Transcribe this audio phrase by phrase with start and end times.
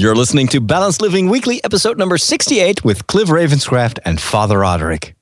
[0.00, 5.16] You're listening to Balanced Living Weekly, episode number 68 with Cliff Ravenscraft and Father Roderick.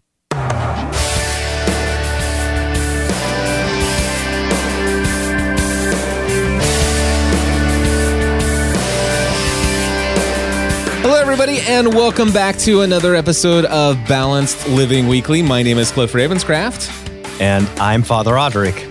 [11.01, 15.41] Hello, everybody, and welcome back to another episode of Balanced Living Weekly.
[15.41, 17.41] My name is Cliff Ravenscraft.
[17.41, 18.86] And I'm Father Roderick.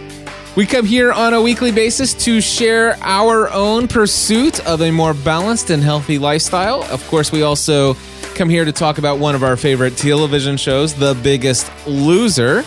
[0.55, 5.13] We come here on a weekly basis to share our own pursuit of a more
[5.13, 6.83] balanced and healthy lifestyle.
[6.85, 7.95] Of course, we also
[8.35, 12.63] come here to talk about one of our favorite television shows, The Biggest Loser.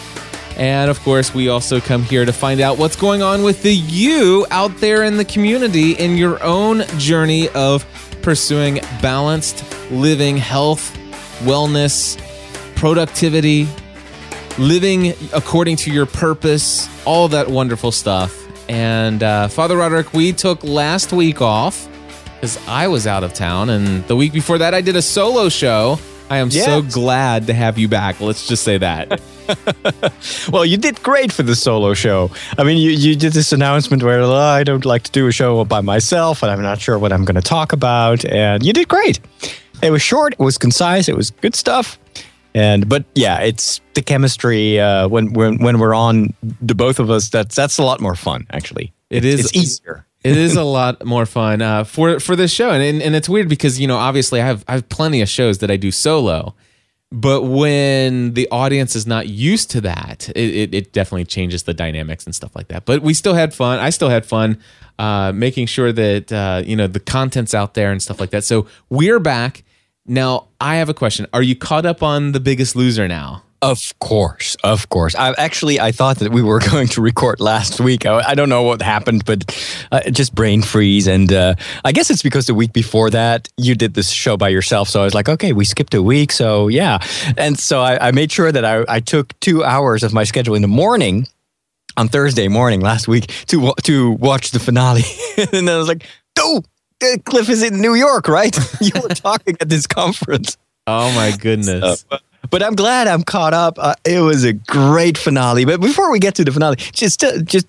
[0.59, 3.75] And of course, we also come here to find out what's going on with the
[3.75, 7.87] you out there in the community in your own journey of
[8.21, 10.95] pursuing balanced living, health,
[11.39, 12.19] wellness,
[12.75, 13.67] productivity,
[14.59, 18.47] living according to your purpose, all that wonderful stuff.
[18.69, 21.89] And uh, Father Roderick, we took last week off
[22.35, 23.71] because I was out of town.
[23.71, 25.99] And the week before that, I did a solo show.
[26.31, 28.21] I am so glad to have you back.
[28.21, 29.21] Let's just say that.
[30.53, 32.31] Well, you did great for the solo show.
[32.59, 35.33] I mean, you, you did this announcement where "Oh, I don't like to do a
[35.33, 38.27] show by myself and I'm not sure what I'm going to talk about.
[38.27, 39.21] And you did great.
[39.83, 41.99] It was short, it was concise, it was good stuff.
[42.59, 47.09] And but yeah, it's the chemistry uh, when when when we're on the both of
[47.11, 47.29] us.
[47.29, 48.93] That's that's a lot more fun actually.
[49.11, 50.07] It is- It's easier.
[50.25, 53.29] it is a lot more fun uh, for for this show, and, and and it's
[53.29, 55.91] weird because you know obviously I have I have plenty of shows that I do
[55.93, 56.55] solo,
[57.13, 61.75] but when the audience is not used to that, it, it, it definitely changes the
[61.75, 62.85] dynamics and stuff like that.
[62.87, 63.79] But we still had fun.
[63.79, 64.59] I still had fun
[64.99, 68.43] uh, making sure that uh, you know the content's out there and stuff like that.
[68.45, 69.63] So we're back
[70.09, 70.49] now.
[70.61, 73.43] I have a question: Are you caught up on The Biggest Loser now?
[73.61, 75.17] Of course, of course.
[75.17, 78.07] I actually I thought that we were going to record last week.
[78.07, 79.45] I, I don't know what happened, but
[79.91, 81.09] uh, just brain freeze.
[81.09, 84.49] And uh, I guess it's because the week before that you did this show by
[84.49, 84.89] yourself.
[84.89, 86.99] So I was like, okay, we skipped a week, so yeah.
[87.37, 90.55] And so I, I made sure that I, I took two hours of my schedule
[90.55, 91.27] in the morning
[91.97, 95.03] on Thursday morning last week to to watch the finale.
[95.37, 96.07] and then I was like,
[96.39, 96.61] uh,
[97.25, 98.57] Cliff is in New York, right?
[98.81, 100.57] you were talking at this conference.
[100.87, 102.05] Oh my goodness!
[102.11, 102.19] Uh,
[102.51, 103.79] but I'm glad I'm caught up.
[103.79, 105.65] Uh, it was a great finale.
[105.65, 107.67] But before we get to the finale, just uh, just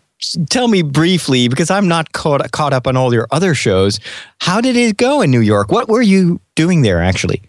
[0.49, 3.99] tell me briefly because I'm not caught caught up on all your other shows.
[4.39, 5.71] How did it go in New York?
[5.71, 7.41] What were you doing there actually?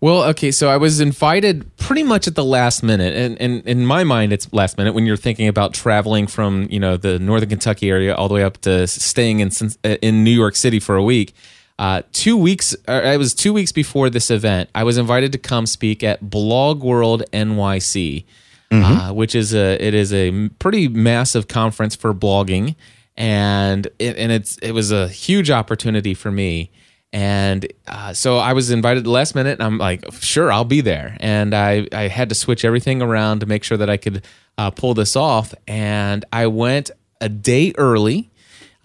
[0.00, 3.86] Well, okay, so I was invited pretty much at the last minute, and, and in
[3.86, 7.48] my mind, it's last minute when you're thinking about traveling from you know the northern
[7.48, 9.50] Kentucky area all the way up to staying in
[9.84, 11.34] uh, in New York City for a week.
[11.78, 14.70] Uh, two weeks, uh, it was two weeks before this event.
[14.74, 18.24] I was invited to come speak at Blog World NYC,
[18.70, 22.74] uh, which is a it is a pretty massive conference for blogging,
[23.16, 26.70] and it, and it's it was a huge opportunity for me.
[27.12, 31.16] And uh, so I was invited last minute, and I'm like, sure, I'll be there.
[31.20, 34.24] And I, I had to switch everything around to make sure that I could
[34.58, 35.54] uh, pull this off.
[35.66, 36.90] And I went
[37.20, 38.30] a day early,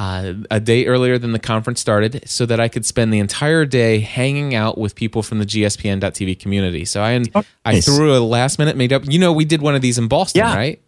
[0.01, 3.65] uh, a day earlier than the conference started, so that I could spend the entire
[3.65, 6.85] day hanging out with people from the GSPN.TV community.
[6.85, 7.21] So I,
[7.65, 7.85] I nice.
[7.85, 9.11] threw a last minute meetup.
[9.11, 10.55] You know, we did one of these in Boston, Yeah.
[10.55, 10.81] right?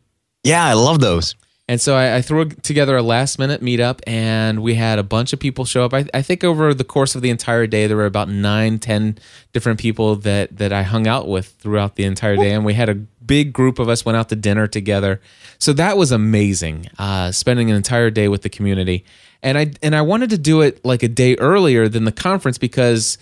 [0.44, 1.36] Yeah, I love those.
[1.70, 5.32] And so I, I threw together a last minute meetup, and we had a bunch
[5.32, 5.94] of people show up.
[5.94, 9.18] I, I think over the course of the entire day, there were about nine, ten
[9.54, 12.90] different people that that I hung out with throughout the entire day, and we had
[12.90, 15.22] a big group of us went out to dinner together.
[15.58, 19.06] So that was amazing, uh, spending an entire day with the community.
[19.42, 22.58] And I and I wanted to do it like a day earlier than the conference
[22.58, 23.18] because.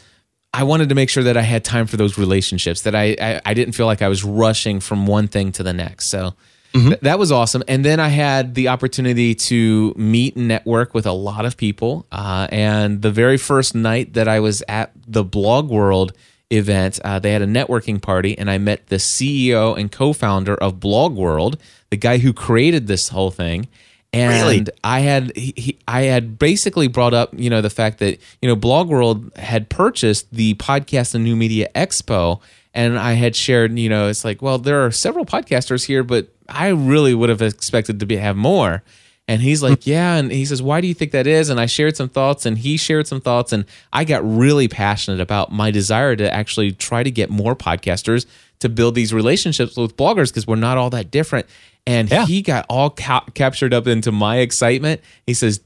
[0.54, 3.42] I wanted to make sure that I had time for those relationships, that I, I,
[3.46, 6.08] I didn't feel like I was rushing from one thing to the next.
[6.08, 6.34] So
[6.74, 7.64] th- that was awesome.
[7.68, 12.06] And then I had the opportunity to meet and network with a lot of people.
[12.12, 16.14] Uh, and the very first night that I was at the Blog World
[16.50, 20.56] event, uh, they had a networking party, and I met the CEO and co founder
[20.56, 21.58] of Blog World,
[21.90, 23.68] the guy who created this whole thing.
[24.14, 24.66] And Really?
[24.84, 28.50] I had he, he, I had basically brought up you know the fact that you
[28.50, 32.42] know Blog World had purchased the podcast and new media expo
[32.74, 36.28] and I had shared you know it's like well there are several podcasters here but
[36.48, 38.84] I really would have expected to be have more
[39.28, 39.68] and he's hmm.
[39.68, 42.10] like yeah and he says why do you think that is and I shared some
[42.10, 46.34] thoughts and he shared some thoughts and I got really passionate about my desire to
[46.34, 48.26] actually try to get more podcasters
[48.60, 51.48] to build these relationships with bloggers because we're not all that different
[51.86, 52.26] and Yeah.
[52.26, 55.02] he got all ca- captured up into my excitement.
[55.26, 55.62] He says,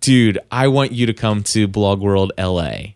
[0.00, 2.94] "Dude, I want you to come to Blog World LA."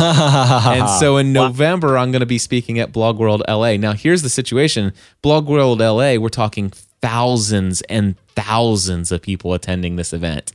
[0.00, 3.76] And so in November, I'm going to be speaking at Blog World LA.
[3.76, 4.92] Now, here's the situation:
[5.22, 10.52] Blog World LA, we're talking thousands and thousands of people attending this event.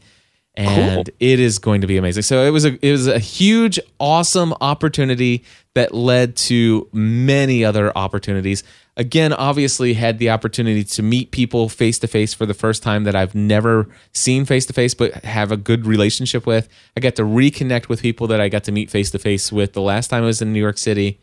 [0.57, 1.15] And Cool.
[1.19, 2.23] it is going to be amazing.
[2.23, 5.43] So it was a it was a huge, awesome opportunity
[5.75, 8.63] that led to many other opportunities.
[8.97, 13.03] Again, obviously, had the opportunity to meet people face to face for the first time
[13.03, 16.67] that I've never seen face to face, but have a good relationship with.
[16.97, 19.73] I got to reconnect with people that I got to meet face to face with
[19.73, 21.19] the last time I was in New York City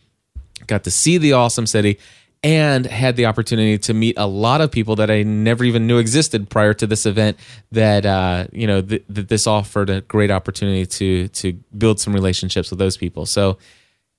[0.66, 1.98] got to see the awesome city
[2.44, 5.96] and had the opportunity to meet a lot of people that I never even knew
[5.96, 7.38] existed prior to this event
[7.72, 12.12] that uh, you know th- that this offered a great opportunity to to build some
[12.12, 13.24] relationships with those people.
[13.24, 13.58] So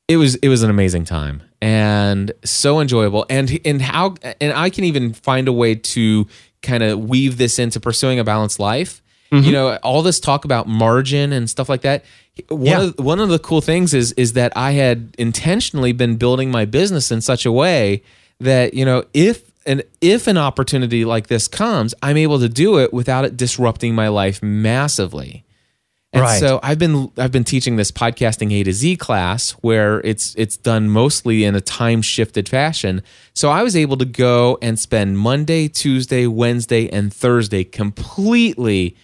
[0.07, 3.27] it was it was an amazing time and so enjoyable.
[3.29, 6.27] And and how and I can even find a way to
[6.63, 9.03] kind of weave this into pursuing a balanced life.
[9.31, 12.05] You know all this talk about margin and stuff like that
[12.49, 12.81] one Yeah.
[12.83, 16.65] of one of the cool things is is that I had intentionally been building my
[16.65, 18.01] business in such a way
[18.39, 22.77] that you know if and if an opportunity like this comes I'm able to do
[22.79, 25.43] it without it disrupting my life massively
[26.13, 26.39] and Right.
[26.39, 30.55] so I've been I've been teaching this podcasting A to Z class where it's it's
[30.57, 33.01] done mostly in a time shifted fashion.
[33.33, 38.95] So I was able to go and spend Monday, Tuesday, Wednesday, and Thursday completely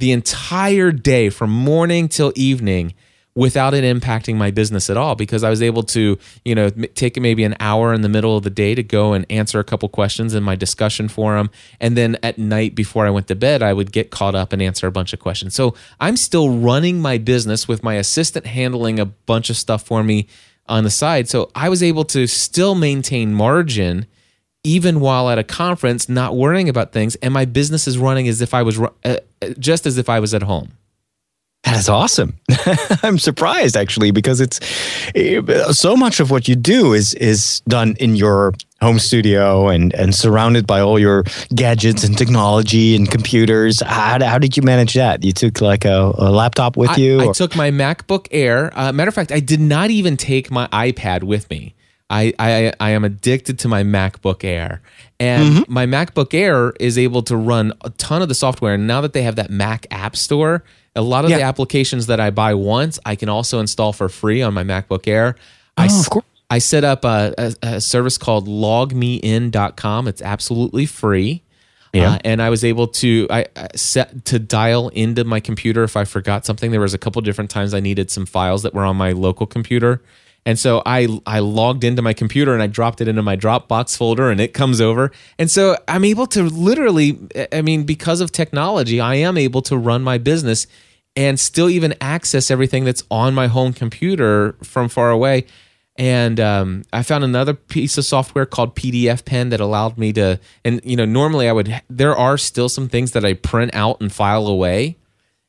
[0.00, 2.94] the entire day from morning till evening
[3.34, 7.20] without it impacting my business at all because I was able to, you know, take
[7.20, 9.88] maybe an hour in the middle of the day to go and answer a couple
[9.88, 11.50] questions in my discussion forum
[11.80, 14.60] and then at night before I went to bed I would get caught up and
[14.60, 15.54] answer a bunch of questions.
[15.54, 20.02] So I'm still running my business with my assistant handling a bunch of stuff for
[20.02, 20.26] me
[20.66, 21.28] on the side.
[21.28, 24.06] So I was able to still maintain margin
[24.64, 28.40] even while at a conference not worrying about things and my business is running as
[28.40, 29.16] if I was uh, uh,
[29.58, 30.72] just as if I was at home.
[31.64, 32.38] That is awesome.
[33.02, 34.60] I'm surprised actually because it's
[35.78, 40.14] so much of what you do is is done in your home studio and and
[40.14, 41.24] surrounded by all your
[41.54, 43.82] gadgets and technology and computers.
[43.82, 45.22] How, how did you manage that?
[45.22, 47.20] You took like a, a laptop with I, you?
[47.20, 48.70] I or- took my MacBook Air.
[48.74, 51.74] Uh, matter of fact, I did not even take my iPad with me.
[52.10, 54.82] I, I, I am addicted to my MacBook Air.
[55.18, 55.72] And Mm-hmm.
[55.72, 58.74] my MacBook Air is able to run a ton of the software.
[58.74, 60.64] And now that they have that Mac App Store,
[60.96, 64.42] a lot of the applications that I buy once, I can also install for free
[64.42, 65.36] on my MacBook Air.
[65.76, 66.24] I, Oh, s- of course.
[66.52, 70.08] I set up a, a, a service called logmein.com.
[70.08, 71.42] It's absolutely free.
[71.92, 72.12] Yeah.
[72.14, 75.96] Uh, and I was able to I I set to dial into my computer if
[75.96, 76.70] I forgot something.
[76.70, 79.46] There was a couple different times I needed some files that were on my local
[79.46, 80.00] computer.
[80.46, 83.96] And so I I logged into my computer and I dropped it into my Dropbox
[83.96, 85.12] folder and it comes over.
[85.38, 87.18] And so I'm able to literally
[87.52, 90.66] I mean because of technology, I am able to run my business
[91.16, 95.46] and still even access everything that's on my home computer from far away.
[95.96, 100.40] And um, I found another piece of software called PDF Pen that allowed me to,
[100.64, 104.00] and you know, normally I would, there are still some things that I print out
[104.00, 104.96] and file away.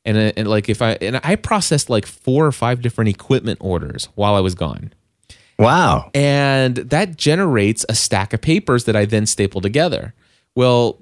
[0.05, 3.59] And, uh, and like if I, and I processed like four or five different equipment
[3.61, 4.93] orders while I was gone.
[5.59, 6.09] wow.
[6.13, 10.13] And that generates a stack of papers that I then staple together.
[10.55, 10.99] Well,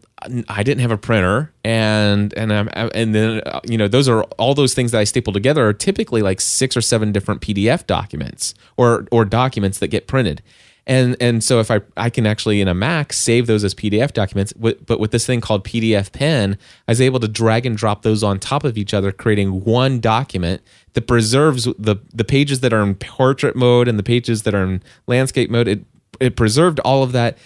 [0.47, 4.23] I didn't have a printer, and and I'm, and then uh, you know those are
[4.37, 7.87] all those things that I staple together are typically like six or seven different PDF
[7.87, 10.41] documents or or documents that get printed,
[10.89, 14.11] and and so if I I can actually in a Mac save those as PDF
[14.11, 16.57] documents, but with this thing called PDF Pen,
[16.87, 19.99] I was able to drag and drop those on top of each other, creating one
[19.99, 20.63] document
[20.93, 24.63] that preserves the the pages that are in portrait mode and the pages that are
[24.63, 25.67] in landscape mode.
[25.67, 25.85] It
[26.19, 27.37] it preserved all of that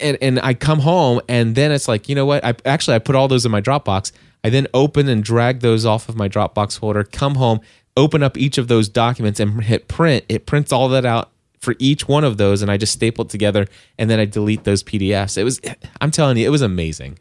[0.00, 2.98] and and I come home and then it's like you know what I actually I
[2.98, 4.10] put all those in my Dropbox.
[4.42, 7.04] I then open and drag those off of my Dropbox folder.
[7.04, 7.60] Come home,
[7.94, 10.24] open up each of those documents and hit print.
[10.30, 13.30] It prints all that out for each one of those, and I just stapled it
[13.30, 13.66] together.
[13.98, 15.36] And then I delete those PDFs.
[15.38, 15.60] It was
[16.00, 17.18] I'm telling you, it was amazing.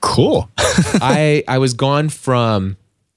[0.00, 0.48] Cool.
[0.58, 2.76] I I was gone from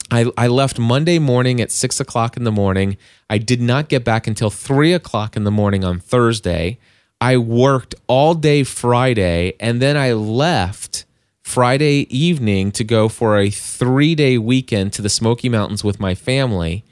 [0.09, 2.97] I, I left Monday morning at six o'clock in the morning.
[3.29, 6.79] I did not get back until three o'clock in the morning on Thursday.
[7.21, 11.05] I worked all day Friday and then I left
[11.43, 16.15] Friday evening to go for a three day weekend to the Smoky Mountains with my
[16.15, 16.83] family.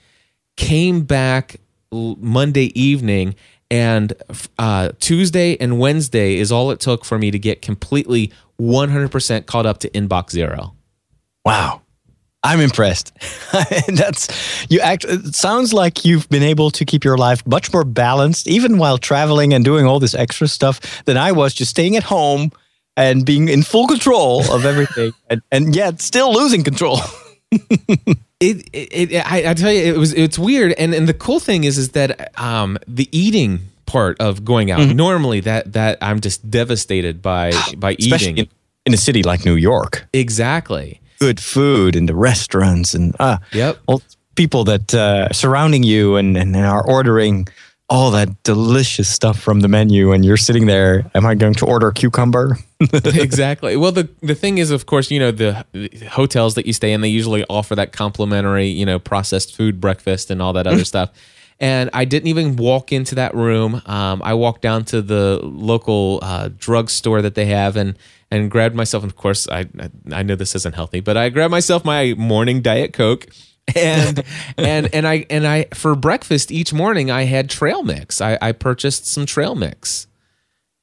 [0.55, 1.57] Came back
[1.91, 3.35] l- Monday evening
[3.71, 4.13] and
[4.57, 9.65] uh, Tuesday and Wednesday is all it took for me to get completely 100% caught
[9.65, 10.75] up to inbox zero.
[11.45, 11.81] Wow.
[12.41, 13.11] I'm impressed.
[13.87, 17.83] That's you act it sounds like you've been able to keep your life much more
[17.83, 21.97] balanced even while traveling and doing all this extra stuff than I was just staying
[21.97, 22.51] at home
[22.95, 26.99] and being in full control of everything and, and yet still losing control.
[27.51, 31.39] it, it, it I, I tell you, it was it's weird, and and the cool
[31.39, 36.19] thing is is that um the eating part of going out normally that that I'm
[36.21, 38.49] just devastated by by Especially eating in,
[38.87, 40.07] in a city like New York.
[40.13, 41.01] exactly.
[41.19, 43.77] good food and the restaurants and uh, Yep.
[43.87, 44.01] all
[44.35, 47.47] people that uh, surrounding you and, and are ordering
[47.89, 51.65] all that delicious stuff from the menu and you're sitting there am i going to
[51.65, 52.57] order a cucumber
[53.03, 53.75] exactly.
[53.75, 56.93] Well, the the thing is, of course, you know the, the hotels that you stay
[56.93, 60.85] in, they usually offer that complimentary, you know, processed food breakfast and all that other
[60.93, 61.11] stuff.
[61.59, 63.81] And I didn't even walk into that room.
[63.85, 67.97] Um, I walked down to the local uh, drugstore that they have and
[68.31, 69.03] and grabbed myself.
[69.03, 69.67] And of course, I
[70.13, 73.27] I know this isn't healthy, but I grabbed myself my morning diet coke.
[73.75, 74.23] And
[74.57, 78.21] and and I and I for breakfast each morning I had trail mix.
[78.21, 80.07] I, I purchased some trail mix.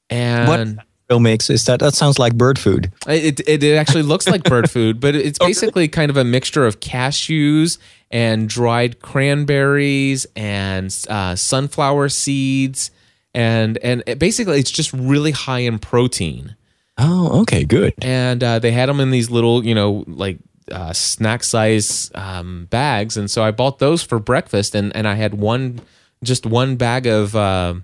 [0.08, 4.02] And what trail mix is that that sounds like bird food it, it, it actually
[4.02, 7.78] looks like bird food, but it's basically kind of a mixture of cashews
[8.10, 12.90] and dried cranberries and uh, sunflower seeds.
[13.34, 16.56] And, and it, basically, it's just really high in protein.
[16.98, 20.38] oh okay good And uh, they had them in these little, you know, like
[20.70, 23.16] uh, snack size um, bags.
[23.16, 24.74] And so I bought those for breakfast.
[24.74, 25.80] And, and I had one,
[26.22, 27.74] just one bag of uh,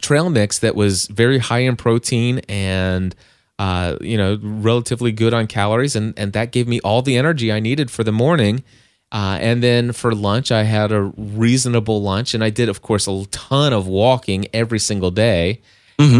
[0.00, 3.14] trail mix that was very high in protein and
[3.58, 7.52] uh, you know relatively good on calories and and that gave me all the energy
[7.52, 8.64] I needed for the morning
[9.12, 13.06] uh, and then for lunch I had a reasonable lunch and I did of course
[13.06, 15.60] a ton of walking every single day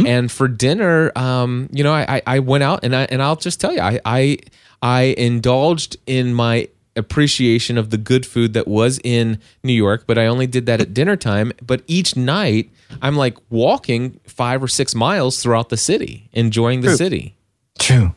[0.07, 3.37] and for dinner um, you know I, I I went out and I and I'll
[3.37, 4.39] just tell you I I
[4.83, 10.19] I indulged in my appreciation of the good food that was in New York, but
[10.19, 11.53] I only did that at dinner time.
[11.63, 12.71] But each night,
[13.01, 16.97] I'm like walking five or six miles throughout the city, enjoying the True.
[16.97, 17.37] city.
[17.79, 18.15] true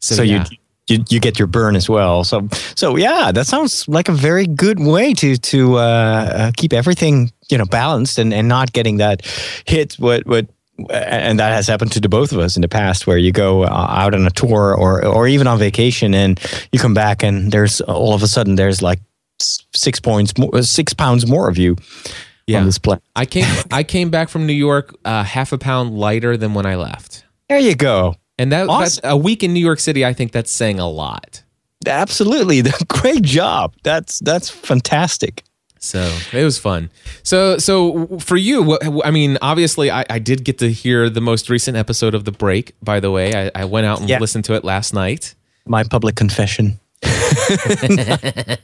[0.00, 0.46] So, so yeah.
[0.50, 0.56] you,
[0.88, 2.24] you you get your burn as well.
[2.24, 6.72] So so yeah, that sounds like a very good way to to uh, uh, keep
[6.72, 9.24] everything you know balanced and, and not getting that
[9.66, 9.94] hit.
[9.94, 10.46] What what
[10.90, 13.64] and that has happened to the both of us in the past, where you go
[13.64, 16.38] uh, out on a tour or or even on vacation and
[16.72, 19.00] you come back and there's all of a sudden there's like
[19.40, 21.76] six points more, six pounds more of you
[22.46, 22.60] Yeah.
[22.60, 23.00] on this plane.
[23.14, 26.66] I came I came back from New York uh, half a pound lighter than when
[26.66, 27.24] I left.
[27.48, 28.14] There you go.
[28.38, 28.80] And that Awesome.
[28.82, 31.42] that's a week in New York City, I think that's saying a lot.
[31.86, 33.74] Absolutely, great job.
[33.82, 35.42] That's that's fantastic.
[35.78, 36.90] So it was fun.
[37.22, 41.20] So so for you, what, I mean, obviously, I, I did get to hear the
[41.20, 42.72] most recent episode of The Break.
[42.82, 44.18] By the way, I, I went out and Yeah.
[44.18, 45.34] listened to it last night.
[45.66, 46.80] My public confession.
[47.02, 48.56] I,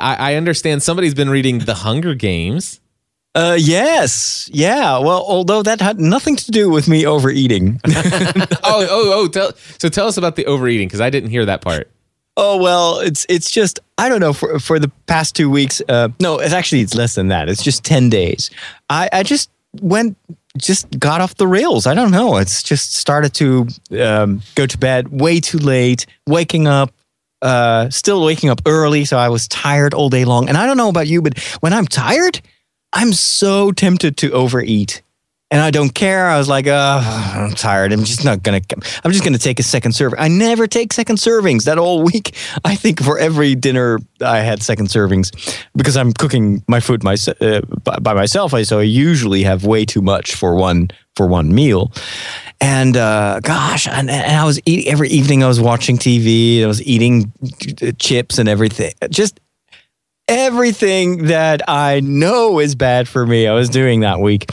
[0.00, 2.80] I understand somebody's been reading The Hunger Games.
[3.34, 4.98] Uh, yes, yeah.
[4.98, 7.78] Well, although that had nothing to do with me overeating.
[7.86, 9.28] oh oh oh!
[9.28, 11.90] Tell, so tell us about the overeating because I didn't hear that part.
[12.36, 15.82] Oh well, it's it's just I don't know for for the past two weeks.
[15.88, 17.48] Uh, no, it's actually it's less than that.
[17.48, 18.50] It's just ten days.
[18.88, 19.50] I I just
[19.80, 20.16] went
[20.56, 21.86] just got off the rails.
[21.86, 22.36] I don't know.
[22.36, 23.68] It's just started to
[24.02, 26.92] um, go to bed way too late, waking up.
[27.42, 30.48] Uh, still waking up early, so I was tired all day long.
[30.48, 32.40] And I don't know about you, but when I'm tired,
[32.94, 35.02] I'm so tempted to overeat.
[35.48, 36.26] And I don't care.
[36.26, 37.92] I was like, I'm tired.
[37.92, 38.60] I'm just not gonna.
[39.04, 40.18] I'm just gonna take a second serving.
[40.18, 42.34] I never take second servings that whole week.
[42.64, 45.30] I think for every dinner I had second servings
[45.76, 48.54] because I'm cooking my food my, uh, by, by myself.
[48.54, 51.92] I so I usually have way too much for one for one meal.
[52.60, 55.44] And uh, gosh, and, and I was eating every evening.
[55.44, 56.64] I was watching TV.
[56.64, 57.32] I was eating
[57.82, 58.94] uh, chips and everything.
[59.10, 59.38] Just
[60.28, 63.46] everything that I know is bad for me.
[63.46, 64.50] I was doing that week,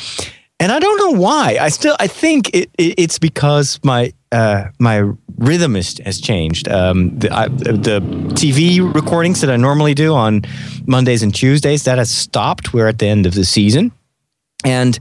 [0.60, 1.58] and I don't know why.
[1.60, 5.04] I still I think it, it it's because my uh, my
[5.38, 6.68] rhythm is, has changed.
[6.68, 8.02] Um, the I, the
[8.34, 10.44] TV recordings that I normally do on
[10.86, 12.74] Mondays and Tuesdays that has stopped.
[12.74, 13.92] We're at the end of the season,
[14.64, 14.98] and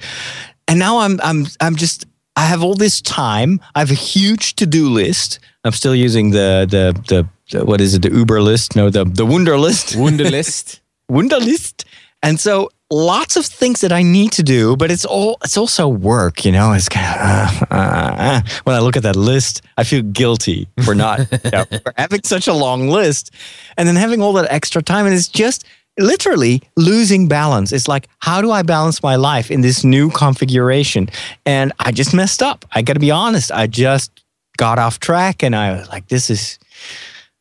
[0.69, 2.07] and now I'm I'm I'm just
[2.37, 3.61] I have all this time.
[3.75, 5.39] I have a huge to do list.
[5.65, 8.03] I'm still using the the the, the what is it?
[8.03, 8.77] The Uber list?
[8.77, 9.95] No, the the Wunder list.
[9.95, 10.81] Wunderlist.
[11.11, 11.85] Wunderlist.
[12.23, 15.89] And so lots of things that I need to do, but it's all it's also
[15.89, 16.73] work, you know.
[16.73, 18.41] It's kind of uh, uh, uh.
[18.65, 22.23] when I look at that list, I feel guilty for not you know, for having
[22.25, 23.33] such a long list,
[23.77, 25.65] and then having all that extra time, and it's just
[25.99, 27.73] literally losing balance.
[27.73, 31.09] It's like how do I balance my life in this new configuration?
[31.47, 32.65] And I just messed up.
[32.73, 33.51] I got to be honest.
[33.51, 34.23] I just
[34.59, 36.59] got off track, and I was like, this is.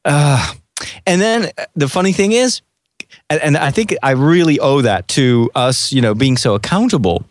[0.04, 0.54] Uh,
[1.06, 2.62] and then the funny thing is,
[3.30, 7.26] and, and I think I really owe that to us, you know, being so accountable.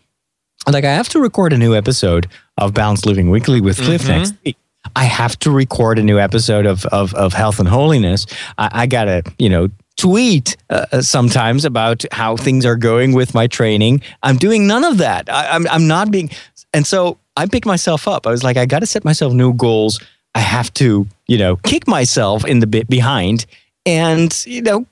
[0.70, 4.34] Like I have to record a new episode of Balanced Living Weekly with Cliff next
[4.44, 4.56] week.
[4.96, 8.26] I have to record a new episode of of, of Health and Holiness.
[8.58, 13.46] I, I gotta, you know, tweet uh, sometimes about how things are going with my
[13.46, 14.02] training.
[14.22, 15.32] I'm doing none of that.
[15.32, 16.30] I, I'm I'm not being,
[16.72, 18.26] and so I picked myself up.
[18.26, 20.00] I was like, I got to set myself new goals.
[20.34, 23.46] I have to, you know, kick myself in the bit behind
[23.86, 24.86] and, you know,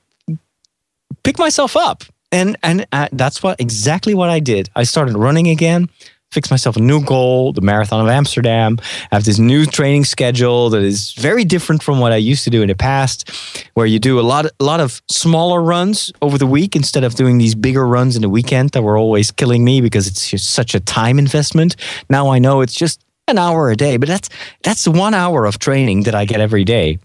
[1.28, 2.04] pick myself up.
[2.32, 4.70] And and uh, that's what exactly what I did.
[4.74, 5.88] I started running again
[6.30, 8.76] fix myself a new goal, the Marathon of Amsterdam.
[9.10, 12.50] I have this new training schedule that is very different from what I used to
[12.50, 13.30] do in the past,
[13.72, 17.14] where you do a lot, a lot of smaller runs over the week instead of
[17.14, 20.50] doing these bigger runs in the weekend that were always killing me because it's just
[20.50, 21.76] such a time investment.
[22.10, 24.28] Now I know it's just an hour a day, but that's
[24.62, 26.98] that's one hour of training that I get every day,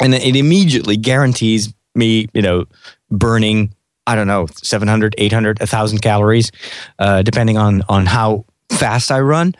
[0.00, 2.66] and it immediately guarantees me, you know,
[3.10, 3.74] burning
[4.10, 6.50] I don't know, 700, 800, 1,000 calories,
[6.98, 9.54] uh, depending on, on how fast I run.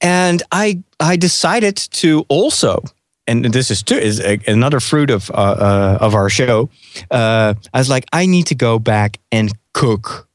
[0.00, 2.82] And I, I decided to also,
[3.26, 6.70] and this is too, is a, another fruit of, uh, uh, of our show.
[7.10, 10.28] Uh, I was like, I need to go back and cook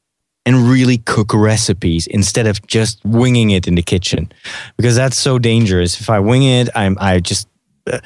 [0.46, 4.30] and really cook recipes instead of just winging it in the kitchen
[4.76, 6.00] because that's so dangerous.
[6.00, 7.48] If I wing it, I'm, I just,
[7.90, 7.98] uh,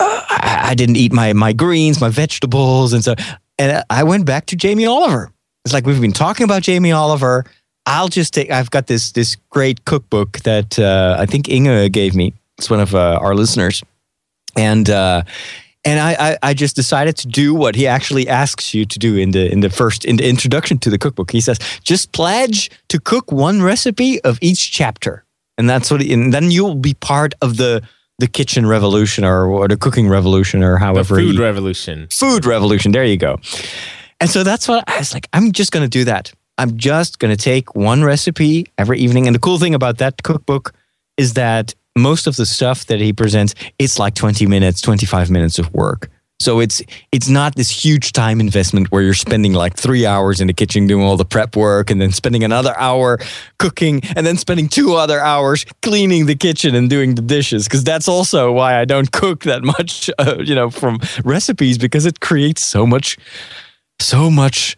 [0.00, 3.14] I, I, didn't eat my my greens, my vegetables, and so
[3.58, 5.30] and I went back to Jamie Oliver.
[5.64, 7.44] It's like we've been talking about Jamie Oliver.
[7.86, 8.50] I'll just take.
[8.50, 12.34] I've got this this great cookbook that uh, I think Inge gave me.
[12.58, 13.82] It's one of uh, our listeners,
[14.56, 15.22] and uh,
[15.84, 19.16] and I, I, I just decided to do what he actually asks you to do
[19.16, 21.32] in the in the first in the introduction to the cookbook.
[21.32, 25.24] He says just pledge to cook one recipe of each chapter,
[25.58, 26.00] and that's what.
[26.00, 27.82] He, and then you'll be part of the
[28.18, 31.16] the kitchen revolution or, or the cooking revolution or however.
[31.16, 32.08] The food he, revolution.
[32.10, 32.92] Food revolution.
[32.92, 33.38] There you go.
[34.20, 36.32] And so that's what I was like, I'm just going to do that.
[36.58, 39.26] I'm just going to take one recipe every evening.
[39.26, 40.72] And the cool thing about that cookbook
[41.16, 45.58] is that most of the stuff that he presents, it's like 20 minutes, 25 minutes
[45.58, 46.08] of work.
[46.42, 46.82] So it's
[47.12, 50.88] it's not this huge time investment where you're spending like three hours in the kitchen
[50.88, 53.18] doing all the prep work and then spending another hour
[53.58, 57.64] cooking and then spending two other hours cleaning the kitchen and doing the dishes.
[57.64, 62.06] Because that's also why I don't cook that much, uh, you know, from recipes because
[62.06, 63.16] it creates so much,
[64.00, 64.76] so much,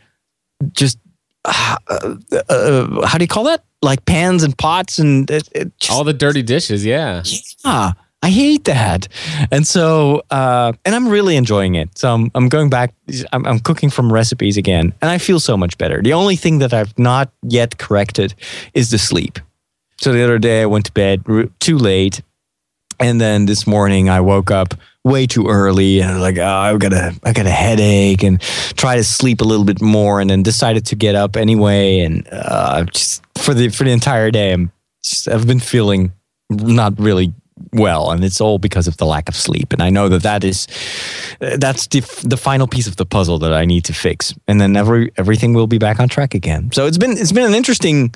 [0.73, 0.99] just
[1.47, 2.15] uh, uh,
[2.49, 3.65] uh how do you call that?
[3.81, 6.85] Like pans and pots and it, it just, all the dirty dishes.
[6.85, 7.23] Yeah.
[7.65, 7.93] Yeah.
[8.25, 9.07] I hate that.
[9.53, 11.99] And so, uh, and I'm really enjoying it.
[11.99, 12.95] So I'm, I'm going back,
[13.35, 16.01] I'm, I'm, cooking from recipes again, and I feel so much better.
[16.01, 18.35] The only thing that I've not yet corrected
[18.73, 19.39] is the sleep.
[20.01, 21.23] So the other day I went to bed
[21.61, 22.23] too late.
[22.99, 24.73] And then this morning I woke up
[25.05, 28.97] way too early and like, oh, I've got a, I got a headache and try
[28.97, 32.01] to sleep a little bit more and then decided to get up anyway.
[32.01, 36.13] And uh, just for the, for the entire day, I'm just, I've been feeling
[36.49, 37.35] not really
[37.73, 39.73] well and it's all because of the lack of sleep.
[39.73, 40.67] And i know that that is
[41.41, 44.35] that's the, the final piece of the puzzle that i need to fix.
[44.49, 46.71] And then every everything will be back on track again.
[46.73, 48.15] So it's been it's been an interesting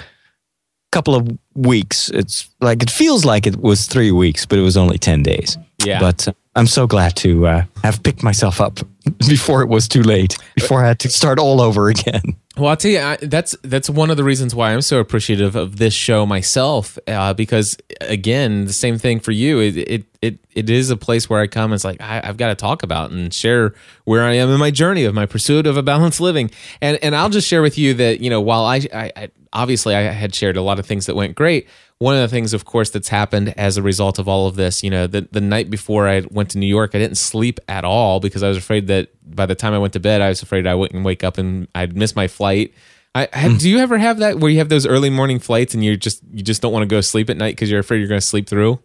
[0.91, 2.09] couple of weeks.
[2.11, 5.59] It's like it feels like it was three weeks but it was only 10 days.
[5.85, 6.01] Yeah.
[6.01, 8.81] But uh, i'm so glad to uh, have picked myself up
[9.29, 12.77] before it was too late before i had to start all over again well, I'll
[12.77, 15.95] tell you, I, that's that's one of the reasons why I'm so appreciative of this
[15.95, 19.61] show myself, uh, because again, the same thing for you.
[19.61, 21.73] It, it it it is a place where I come.
[21.73, 24.71] It's like I, have got to talk about and share where I am in my
[24.71, 27.95] journey of my pursuit of a balanced living, and and I'll just share with you
[27.95, 31.07] that you know while I, I, I obviously I had shared a lot of things
[31.07, 34.29] that went great, one of the things, of course, that's happened as a result of
[34.29, 36.99] all of this, you know, the, the night before I went to New York, I
[36.99, 40.01] didn't sleep at all because I was afraid that by the time I went to
[40.01, 42.73] bed, I was afraid I wouldn't wake up and I'd miss my flight.
[43.15, 43.59] I, mm.
[43.59, 46.23] Do you ever have that where you have those early morning flights and you just
[46.33, 48.27] you just don't want to go sleep at night because you're afraid you're going to
[48.27, 48.79] sleep through?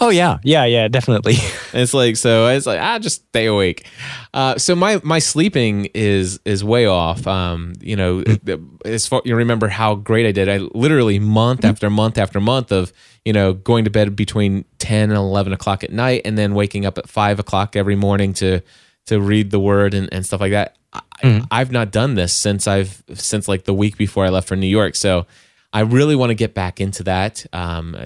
[0.00, 1.34] Oh yeah, yeah, yeah, definitely.
[1.72, 2.46] it's like so.
[2.48, 3.86] It's like I ah, just stay awake.
[4.32, 7.26] Uh, so my my sleeping is is way off.
[7.26, 8.80] Um, you know, mm.
[8.84, 10.48] as far you remember how great I did.
[10.48, 11.68] I literally month mm.
[11.68, 12.92] after month after month of
[13.24, 16.86] you know going to bed between ten and eleven o'clock at night, and then waking
[16.86, 18.60] up at five o'clock every morning to
[19.06, 20.76] to read the word and, and stuff like that.
[20.92, 24.56] I, I've not done this since I've since like the week before I left for
[24.56, 24.94] New York.
[24.94, 25.26] So
[25.72, 27.46] I really want to get back into that.
[27.52, 27.96] Um,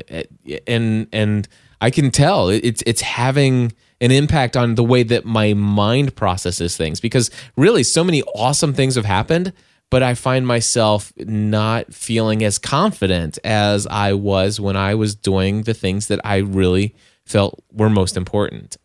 [0.66, 1.48] and and
[1.80, 6.76] I can tell it's it's having an impact on the way that my mind processes
[6.76, 9.52] things because really so many awesome things have happened
[9.90, 15.62] but I find myself not feeling as confident as I was when I was doing
[15.62, 18.76] the things that I really felt were most important.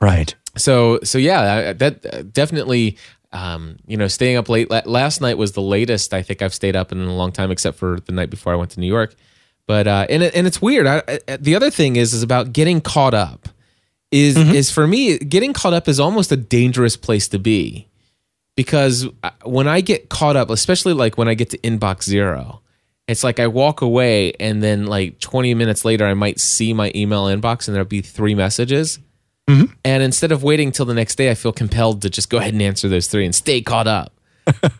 [0.00, 0.34] Right.
[0.56, 2.98] So so yeah, that definitely
[3.30, 4.70] um, you know, staying up late.
[4.86, 7.76] Last night was the latest I think I've stayed up in a long time, except
[7.76, 9.14] for the night before I went to New York.
[9.68, 10.86] But uh, and it, and it's weird.
[10.86, 13.48] I, I, the other thing is is about getting caught up.
[14.10, 14.54] Is mm-hmm.
[14.54, 17.86] is for me getting caught up is almost a dangerous place to be,
[18.56, 22.62] because uh, when I get caught up, especially like when I get to inbox zero,
[23.06, 26.90] it's like I walk away and then like 20 minutes later, I might see my
[26.94, 28.98] email inbox and there'll be three messages.
[29.50, 29.72] Mm-hmm.
[29.84, 32.54] And instead of waiting till the next day, I feel compelled to just go ahead
[32.54, 34.14] and answer those three and stay caught up.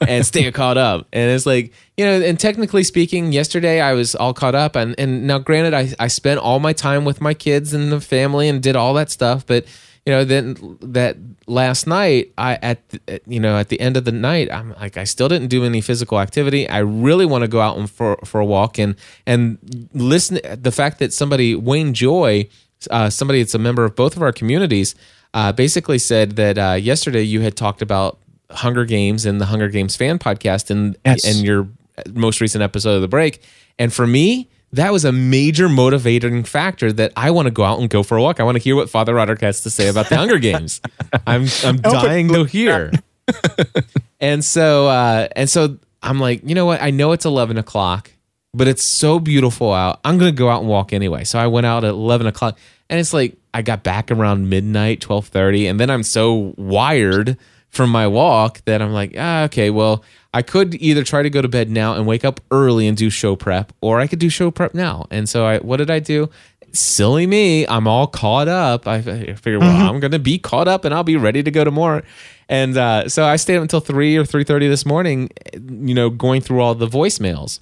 [0.07, 1.07] And stay caught up.
[1.12, 4.76] And it's like, you know, and technically speaking, yesterday I was all caught up.
[4.76, 8.00] And, and now, granted, I, I spent all my time with my kids and the
[8.00, 9.46] family and did all that stuff.
[9.46, 9.66] But,
[10.07, 12.81] you know, then that last night, I, at,
[13.26, 15.81] you know, at the end of the night, I'm like, I still didn't do any
[15.81, 16.68] physical activity.
[16.68, 18.94] I really want to go out and for, for a walk and,
[19.26, 19.59] and
[19.92, 20.38] listen.
[20.44, 22.48] The fact that somebody, Wayne Joy,
[22.90, 24.94] uh, somebody that's a member of both of our communities,
[25.35, 28.18] uh, basically said that uh, yesterday you had talked about
[28.50, 31.24] Hunger Games and the Hunger Games fan podcast and Yes.
[31.24, 31.68] and your
[32.14, 33.42] most recent episode of the break.
[33.78, 37.80] And for me, that was a major motivating factor that I want to go out
[37.80, 38.38] and go for a walk.
[38.40, 40.80] I want to hear what Father Roderick has to say about the Hunger Games.
[41.26, 42.92] I'm I'm dying to hear.
[44.20, 46.82] and so uh, and so I'm like, you know what?
[46.82, 48.11] I know it's eleven o'clock,
[48.54, 50.00] but it's so beautiful out.
[50.04, 51.24] I'm gonna go out and walk anyway.
[51.24, 52.58] So I went out at eleven o'clock,
[52.90, 57.37] and it's like I got back around midnight, twelve thirty, and then I'm so wired
[57.70, 60.02] from my walk that I'm like, ah, okay, well,
[60.33, 63.11] I could either try to go to bed now and wake up early and do
[63.11, 65.07] show prep, or I could do show prep now.
[65.11, 66.31] And so I, what did I do?
[66.72, 68.87] Silly me, I'm all caught up.
[68.87, 72.02] I, figured, well, I'm gonna be caught up and I'll be ready to go tomorrow.
[72.48, 76.11] And uh, so I stayed up until three or three thirty this morning, you know,
[76.11, 77.61] going through all the voicemails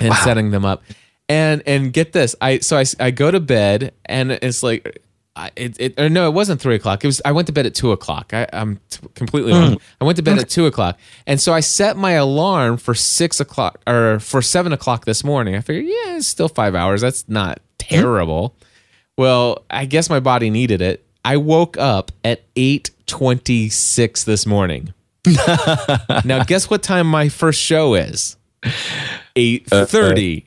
[0.00, 0.82] and setting them up.
[1.28, 5.02] And and get this, I so I, I go to bed and it's like.
[5.34, 7.02] I, it, it or no, it wasn't three o'clock.
[7.02, 7.22] It was.
[7.24, 8.34] I went to bed at two o'clock.
[8.34, 9.72] I, I'm t- completely wrong.
[9.72, 9.78] Hmm.
[10.00, 13.40] I went to bed at two o'clock, and so I set my alarm for six
[13.40, 15.54] o'clock or for seven o'clock this morning.
[15.54, 17.00] I figured, yeah, it's still five hours.
[17.00, 17.64] That's not hmm.
[17.78, 18.54] terrible.
[19.16, 21.06] Well, I guess my body needed it.
[21.24, 24.92] I woke up at eight twenty six this morning.
[26.24, 28.36] now, guess what time my first show is?
[28.62, 28.70] Uh, uh,
[29.36, 30.46] eight thirty.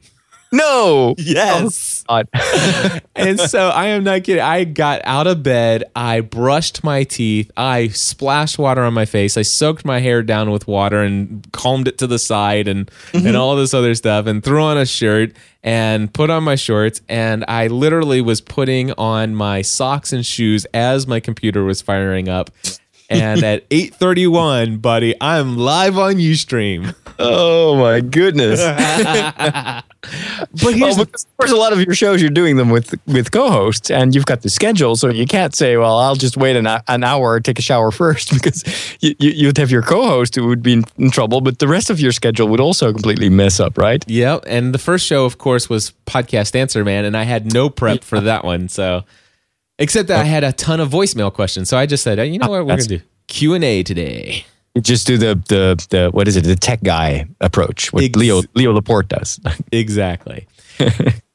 [0.55, 1.15] No.
[1.17, 2.03] yes.
[2.07, 3.01] Oh, God.
[3.15, 4.41] and so I am not kidding.
[4.41, 5.83] I got out of bed.
[5.95, 7.51] I brushed my teeth.
[7.57, 9.37] I splashed water on my face.
[9.37, 13.23] I soaked my hair down with water and combed it to the side and and
[13.23, 13.35] mm-hmm.
[13.35, 17.43] all this other stuff and threw on a shirt and put on my shorts and
[17.47, 22.51] I literally was putting on my socks and shoes as my computer was firing up.
[23.09, 26.95] And at 8:31, buddy, I'm live on Ustream.
[27.19, 28.59] Oh my goodness.
[30.51, 32.93] But here's Well, because of course, a lot of your shows you're doing them with
[33.07, 36.55] with co-hosts, and you've got the schedule, so you can't say, "Well, I'll just wait
[36.55, 38.63] an, an hour, take a shower first, because
[39.01, 41.89] you, you, you'd have your co-host who would be in, in trouble, but the rest
[41.89, 44.03] of your schedule would also completely mess up, right?
[44.07, 44.43] Yep.
[44.47, 48.03] And the first show, of course, was Podcast Answer Man, and I had no prep
[48.03, 48.69] for that one.
[48.69, 49.03] So,
[49.79, 51.69] except that I had a ton of voicemail questions.
[51.69, 54.45] So I just said, hey, you know what, we're gonna do Q and A today.
[54.81, 58.41] Just do the the the what is it, the tech guy approach, what Ex- Leo
[58.55, 59.39] Leo Laporte does.
[59.71, 60.47] Exactly.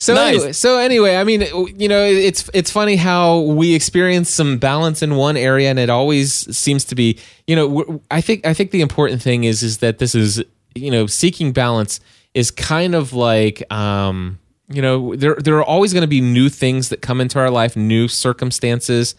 [0.02, 0.34] So Nice.
[0.36, 1.42] anyway, so anyway, I mean,
[1.78, 5.90] you know, it's it's funny how we experience some balance in one area, and it
[5.90, 9.62] always seems to be, you know, w- I think I think the important thing is
[9.62, 10.42] is that this is,
[10.74, 12.00] you know, seeking balance
[12.32, 14.38] is kind of like, um,
[14.70, 17.50] you know, there there are always going to be new things that come into our
[17.50, 19.14] life, new circumstances,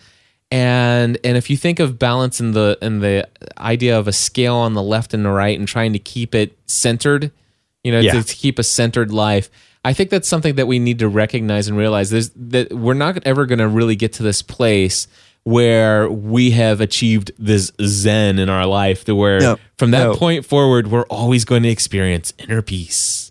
[0.49, 4.55] and and if you think of balance in the in the idea of a scale
[4.55, 7.31] on the left and the right, and trying to keep it centered,
[7.83, 8.13] you know, Yeah.
[8.13, 9.49] to, to keep a centered life.
[9.83, 12.11] I think that's something that we need to recognize and realize.
[12.11, 15.07] There's that we're not ever going to really get to this place
[15.43, 19.57] where we have achieved this zen in our life to where No.
[19.79, 20.15] from that No.
[20.15, 23.30] point forward we're always going to experience inner peace.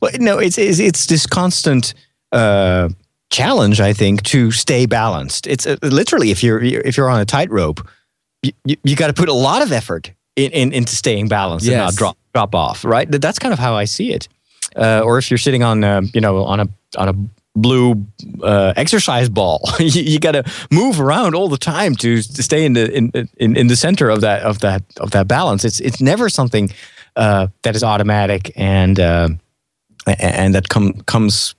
[0.00, 1.94] Well, no, it's it's, it's this constant
[2.32, 2.88] uh,
[3.30, 5.46] challenge, I think, to stay balanced.
[5.46, 7.86] It's uh, literally if you're if you're on a tightrope,
[8.42, 11.66] you, you, you got to put a lot of effort in, in into staying balanced
[11.66, 11.92] and Yes.
[11.92, 12.84] not drop drop off.
[12.84, 13.10] Right?
[13.10, 14.28] That's kind of how I see it.
[14.76, 17.14] Uh, or if you're sitting on uh, you know on a on a
[17.56, 18.06] blue
[18.42, 22.64] uh, exercise ball, you, you got to move around all the time to, to stay
[22.64, 25.64] in the in, in in the center of that of that of that balance.
[25.64, 26.70] It's it's never something
[27.16, 29.00] uh, that is automatic and.
[29.00, 29.28] Uh,
[30.08, 31.54] and that come comes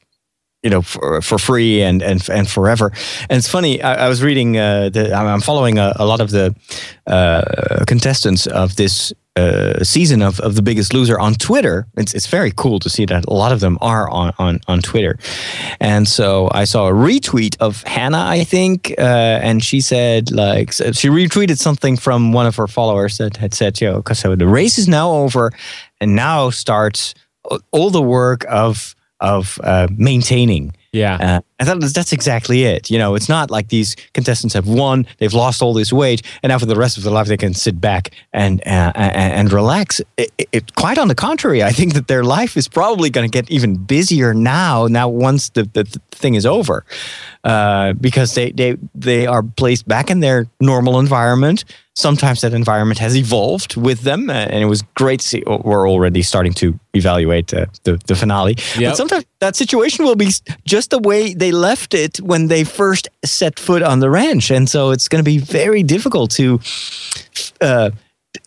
[0.64, 2.92] you know for, for free and and and forever.
[3.30, 6.32] And it's funny i, I was reading uh the, i'm following a, a lot of
[6.32, 6.56] the
[7.08, 11.88] uh contestants of this uh, season of, of the biggest loser on twitter.
[11.96, 14.82] It's, it's very cool to see that a lot of them are on, on, on
[14.82, 15.18] twitter.
[15.80, 20.74] And so i saw a retweet of hannah i think uh, and she said like
[20.74, 24.78] she retweeted something from one of her followers that had said yo so the race
[24.78, 25.54] is now over
[26.02, 27.14] and now starts
[27.72, 31.42] all the work of of uh, maintaining Yeah.
[31.60, 32.90] I thought that's exactly it.
[32.90, 36.50] You know, it's not like these contestants have won, they've lost all this weight, and
[36.50, 40.02] now for the rest of their life they can sit back and uh, and relax.
[40.18, 43.32] It, it, quite on the contrary, I think that their life is probably going to
[43.32, 44.88] get even busier now.
[44.88, 46.86] Now, once the, the, thing is over,
[47.44, 51.66] uh, because they they they are placed back in their normal environment
[52.00, 55.44] sometimes that environment has evolved with them, uh, and it was great to see.
[55.46, 58.92] We're already starting to evaluate uh, the the finale, yep.
[58.92, 60.32] but sometimes that situation will be
[60.66, 64.70] just the way they left it when they first set foot on the ranch, and
[64.70, 66.60] so it's going to be very difficult to.
[67.62, 67.92] Uh,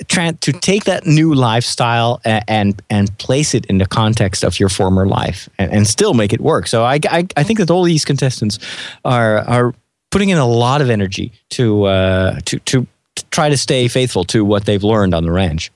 [0.09, 5.07] to take that new lifestyle and, and, place it in the context of your former
[5.07, 6.67] life and, and still make it work.
[6.67, 8.59] So I, I, I think that all these contestants
[9.05, 9.75] are are
[10.11, 12.87] putting in a lot of energy to uh, to to
[13.31, 15.73] try to stay faithful to what they've learned on the ranch.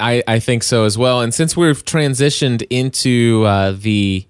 [0.00, 1.20] I, I think so as well.
[1.20, 4.24] And since we've transitioned into uh, the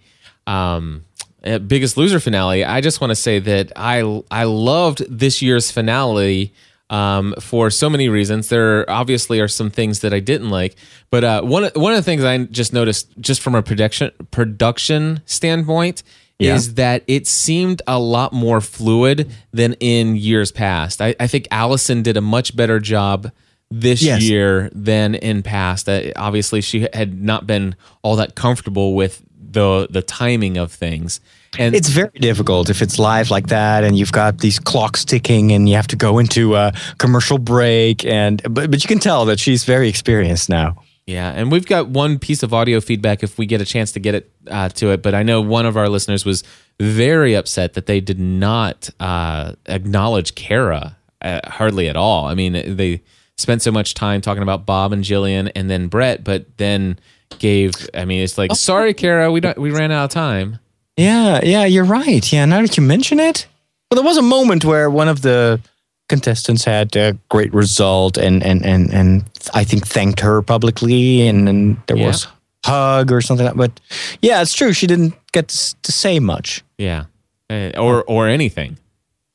[0.46, 1.04] um,
[1.44, 6.54] Biggest Loser finale, I just want to say that I I loved this year's finale
[6.90, 8.48] um, for so many reasons.
[8.48, 10.76] There obviously are some things that I didn't like,
[11.10, 15.20] but uh, one one of the things I just noticed, just from a production production
[15.26, 16.02] standpoint,
[16.38, 16.54] yeah.
[16.54, 21.02] is that it seemed a lot more fluid than in years past.
[21.02, 23.30] I, I think Alison did a much better job
[23.70, 24.22] this yes.
[24.22, 25.88] year than in past.
[25.88, 29.22] Uh, obviously, she had not been all that comfortable with
[29.54, 31.20] the the timing of things.
[31.58, 35.52] And it's very difficult if it's live like that, and you've got these clocks ticking,
[35.52, 38.04] and you have to go into a commercial break.
[38.04, 40.82] And but but you can tell that she's very experienced now.
[41.06, 44.00] Yeah, and we've got one piece of audio feedback if we get a chance to
[44.00, 45.02] get it uh, to it.
[45.02, 46.42] But I know one of our listeners was
[46.80, 52.26] very upset that they did not uh, acknowledge Cara uh, hardly at all.
[52.26, 53.02] I mean, they
[53.36, 56.98] spent so much time talking about Bob and Jillian and then Brett, but then
[57.38, 57.72] gave.
[57.94, 58.54] I mean, it's like, oh.
[58.54, 60.58] sorry, Cara, we don't, we ran out of time.
[60.96, 62.32] Yeah, yeah, you're right.
[62.32, 63.46] Yeah, now that you mention it,
[63.90, 65.60] well, there was a moment where one of the
[66.08, 71.48] contestants had a great result and and and and I think thanked her publicly and,
[71.48, 72.06] and there yeah.
[72.08, 72.26] was
[72.64, 73.58] hug or something like that.
[73.58, 73.80] But
[74.22, 74.72] yeah, it's true.
[74.72, 76.62] She didn't get to say much.
[76.78, 77.04] Yeah,
[77.50, 78.78] uh, or or anything.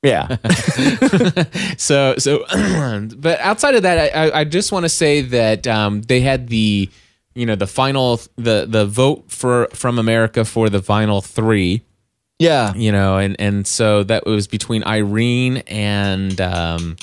[0.04, 0.38] Yeah.
[1.78, 2.46] so so,
[3.18, 6.90] but outside of that, I I just want to say that um, they had the
[7.36, 11.84] you know the final the the vote for from America for the final three
[12.40, 12.74] yeah.
[12.74, 16.96] You know, and and so that was between Irene and um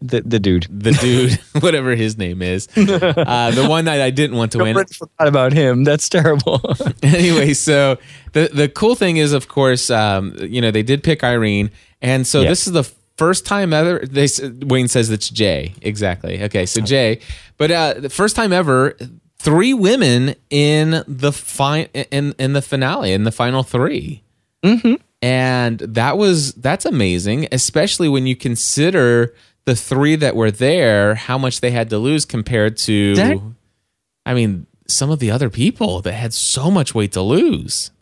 [0.00, 4.36] the the dude, the dude, whatever his name is, uh, the one that I didn't
[4.36, 4.74] want to win.
[4.74, 5.84] Forgot about him.
[5.84, 6.60] That's terrible.
[7.02, 7.98] anyway, so
[8.32, 12.26] the the cool thing is, of course, um, you know, they did pick Irene, and
[12.26, 12.84] so this is the
[13.16, 14.00] first time ever.
[14.00, 14.28] They
[14.64, 15.74] Wayne says it's Jay.
[15.82, 16.42] Exactly.
[16.44, 17.20] Okay, so Jay,
[17.56, 18.96] but uh, the first time ever,
[19.42, 24.22] three women in the fine in in the finale in the final three.
[24.64, 24.94] Mm-hmm.
[25.20, 31.38] And that was that's amazing, especially when you consider the three that were there, how
[31.38, 33.40] much they had to lose compared to that,
[34.26, 37.92] I mean, some of the other people that had so much weight to lose.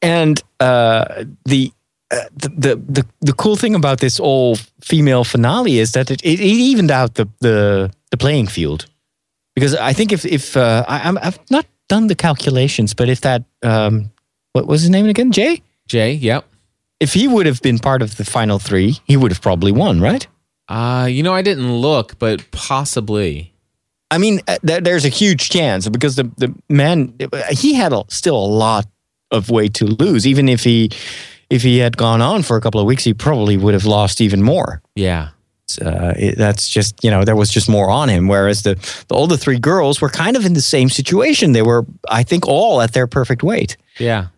[0.00, 1.72] And uh, the,
[2.10, 6.22] uh, the, the the the cool thing about this all female finale is that it,
[6.22, 8.86] it, evened out the, the the playing field
[9.54, 13.44] because I think if if uh, I, have not done the calculations, but if that
[13.62, 14.10] um,
[14.52, 15.32] what was his name again?
[15.32, 15.62] Jay?
[15.86, 16.46] Jay, yep.
[17.00, 20.00] If he would have been part of the final three, he would have probably won,
[20.00, 20.26] right?
[20.68, 23.52] Uh, you know, I didn't look, but possibly.
[24.10, 27.14] I mean, uh, there's a huge chance because the, the man,
[27.50, 28.86] he had a, still a lot
[29.30, 30.26] of weight to lose.
[30.26, 30.90] Even if he,
[31.50, 34.20] if he had gone on for a couple of weeks, he probably would have lost
[34.20, 34.80] even more.
[34.94, 35.30] Yeah.
[35.80, 38.28] Uh, it, that's just you know there was just more on him.
[38.28, 38.74] Whereas the
[39.08, 41.52] the older three girls were kind of in the same situation.
[41.52, 43.76] They were, I think, all at their perfect weight.
[43.98, 44.28] Yeah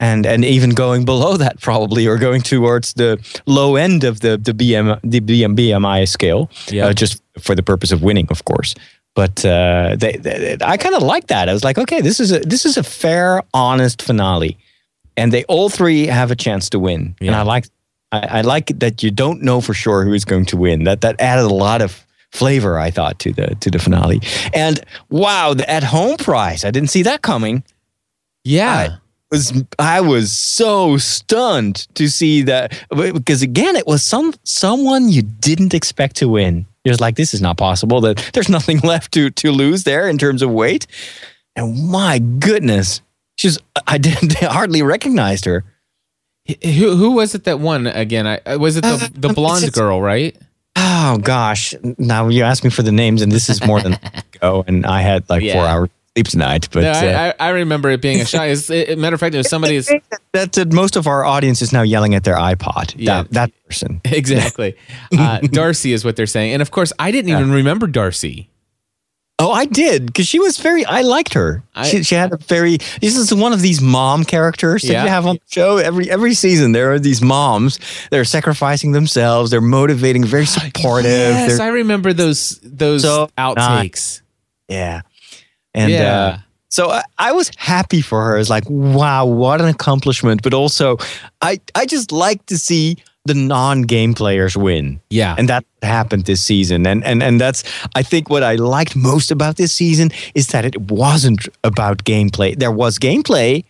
[0.00, 4.36] and and even going below that probably or going towards the low end of the
[4.36, 6.86] the BM the BM BMI scale yeah.
[6.86, 8.74] Uh, just for the purpose of winning of course
[9.14, 12.32] but uh, they, they, I kind of like that I was like okay this is
[12.32, 14.58] a this is a fair honest finale
[15.16, 17.28] and they all three have a chance to win yeah.
[17.28, 17.66] and I like
[18.16, 21.00] I, I like that you don't know for sure who is going to win that
[21.02, 24.20] that added a lot of flavor I thought to the to the finale
[24.52, 27.62] and wow the at home prize I didn't see that coming
[28.44, 28.96] yeah
[29.30, 35.22] was I was so stunned to see that because again it was some someone you
[35.22, 36.66] didn't expect to win.
[36.84, 38.00] You're like this is not possible.
[38.00, 40.86] That there's nothing left to to lose there in terms of weight.
[41.56, 43.00] And my goodness,
[43.36, 45.64] she's I didn't hardly recognized her.
[46.64, 48.26] Who who was it that won again?
[48.26, 50.36] I was it the, uh, the blonde girl, right?
[50.76, 51.74] Oh gosh!
[51.98, 53.98] Now you ask me for the names, and this is more than
[54.40, 55.54] go, and I had like yeah.
[55.54, 56.68] four hours sleep tonight.
[56.72, 58.48] But No, uh, I, I, I remember it being a shot.
[58.48, 59.86] As a matter of fact, it was somebody's
[60.32, 62.94] that, that most of our audience is now yelling at their iPod.
[62.96, 63.22] Yeah.
[63.22, 64.00] That, that person.
[64.04, 64.76] exactly.
[65.16, 68.48] Uh, Darcy is what they're saying, and of course, I didn't even remember Darcy.
[69.38, 70.86] Oh, I did because she was very.
[70.86, 71.62] I liked her.
[71.74, 72.78] I- she, she had a very.
[73.02, 75.02] This is one of these mom characters that Yeah.
[75.04, 76.72] you have on the show every every season.
[76.72, 77.78] There are these moms.
[78.10, 79.50] They're sacrificing themselves.
[79.50, 80.24] They're motivating.
[80.24, 81.10] Very supportive.
[81.10, 84.22] Yes, They're, I remember those those So outtakes.
[84.68, 85.02] yeah,
[85.74, 86.16] and Yeah.
[86.16, 86.38] uh,
[86.70, 88.38] so I, I was happy for her.
[88.38, 90.42] It's like wow, what an accomplishment.
[90.42, 90.96] But also,
[91.42, 92.96] I I just like to see
[93.26, 95.00] the non-game players win.
[95.10, 96.86] Yeah, and that happened this season.
[96.86, 97.62] And and and that's
[97.94, 102.58] i think what i liked most about this season is that it wasn't about gameplay.
[102.58, 103.64] There was gameplay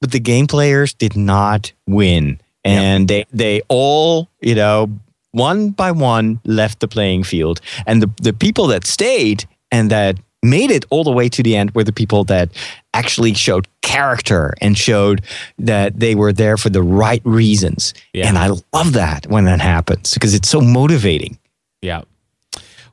[0.00, 2.40] but the game players did not win.
[2.64, 4.90] And they they all you know
[5.30, 7.60] one by one left the playing field.
[7.86, 11.56] And the the people that stayed and that made it all the way to the
[11.56, 12.48] end were the people that
[12.94, 15.22] actually showed character and showed
[15.58, 18.28] that they were there for the right reasons Yeah.
[18.28, 21.38] and i love that when that happens because it's so motivating
[21.82, 22.02] Yeah.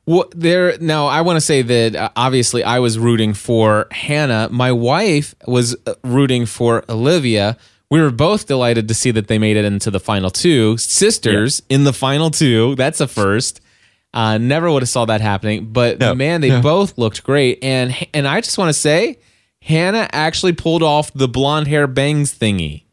[0.08, 1.08] Well, there now.
[1.08, 4.48] I want to say that uh, obviously I was rooting for Hannah.
[4.52, 7.56] My wife was uh, rooting for Olivia.
[7.90, 10.76] We were both delighted to see that they made it into the final two.
[10.78, 12.76] Sisters in the final two.
[12.76, 13.60] That's a first.
[14.16, 15.66] Uh, never would have saw that happening.
[15.72, 16.14] But No.
[16.14, 16.62] man, they No.
[16.62, 17.58] both looked great.
[17.62, 19.18] And and I just want to say,
[19.60, 22.84] Hannah actually pulled off the blonde hair bangs thingy.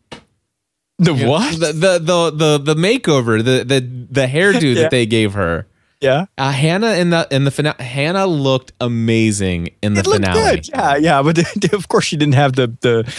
[1.00, 1.60] The what?
[1.60, 3.80] The the the the, the makeover, the the
[4.12, 4.82] the hairdo Yeah.
[4.84, 5.66] that they gave her.
[6.04, 6.26] Yeah.
[6.38, 7.84] Uh, Hannah in the in the finale.
[7.84, 10.56] Hannah looked amazing in the It looked finale.
[10.58, 10.68] good.
[10.70, 11.38] Yeah, yeah, but
[11.74, 13.12] of course she didn't have the the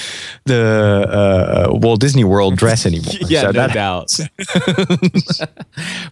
[0.44, 3.14] the uh, Walt Disney World dress anymore.
[3.28, 4.12] Yeah, So no doubt.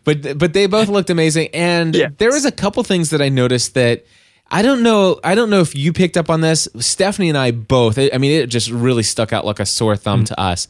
[0.04, 2.12] but but they both looked amazing, and Yes.
[2.18, 4.04] there was a couple things that I noticed that
[4.50, 5.20] I don't know.
[5.24, 6.68] I don't know if you picked up on this.
[6.78, 7.98] Stephanie and I both.
[7.98, 10.24] I mean, it just really stuck out like a sore thumb Mm-hmm.
[10.34, 10.68] to us.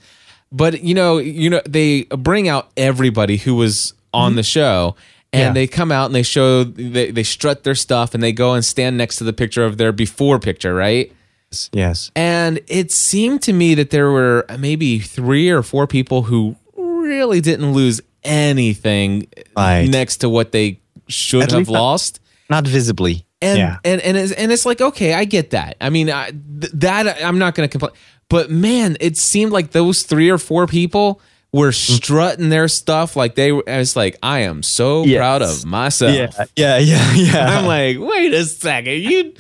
[0.53, 4.97] But you know, you know, they bring out everybody who was on the show.
[5.33, 5.41] And.
[5.41, 5.53] Yeah.
[5.53, 8.63] they come out and they show they, they strut their stuff and they go and
[8.65, 11.11] stand next to the picture of their before picture, right?
[11.73, 12.11] Yes.
[12.17, 17.41] And it seemed to me that there were maybe three or four people who really
[17.41, 19.89] didn't lose anything Right.
[19.89, 22.21] next to what they should At have least not- lost.
[22.51, 23.25] Not visibly.
[23.41, 23.77] And, yeah.
[23.85, 25.77] and and it's, and it's like okay, I get that.
[25.81, 27.93] I mean, I, th- that I'm not going to complain.
[28.29, 31.21] But man, it seemed like those three or four people
[31.53, 31.97] were Mm.
[31.97, 33.63] strutting their stuff like they were.
[33.69, 35.19] I was like, I am so Yes.
[35.19, 36.15] proud of myself.
[36.15, 36.29] Yeah.
[36.57, 36.79] Yeah.
[36.79, 37.13] Yeah.
[37.15, 37.59] Yeah.
[37.59, 39.35] I'm like, wait a second, you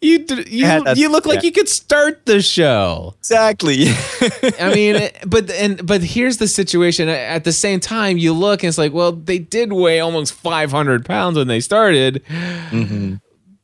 [0.00, 1.46] you you had you look like yeah.
[1.46, 3.14] you could start the show.
[3.18, 3.86] exactly.
[4.60, 7.08] I mean, but and but here's the situation.
[7.08, 11.04] At the same time, you look and it's like, well, they did weigh almost 500
[11.04, 12.22] pounds when they started,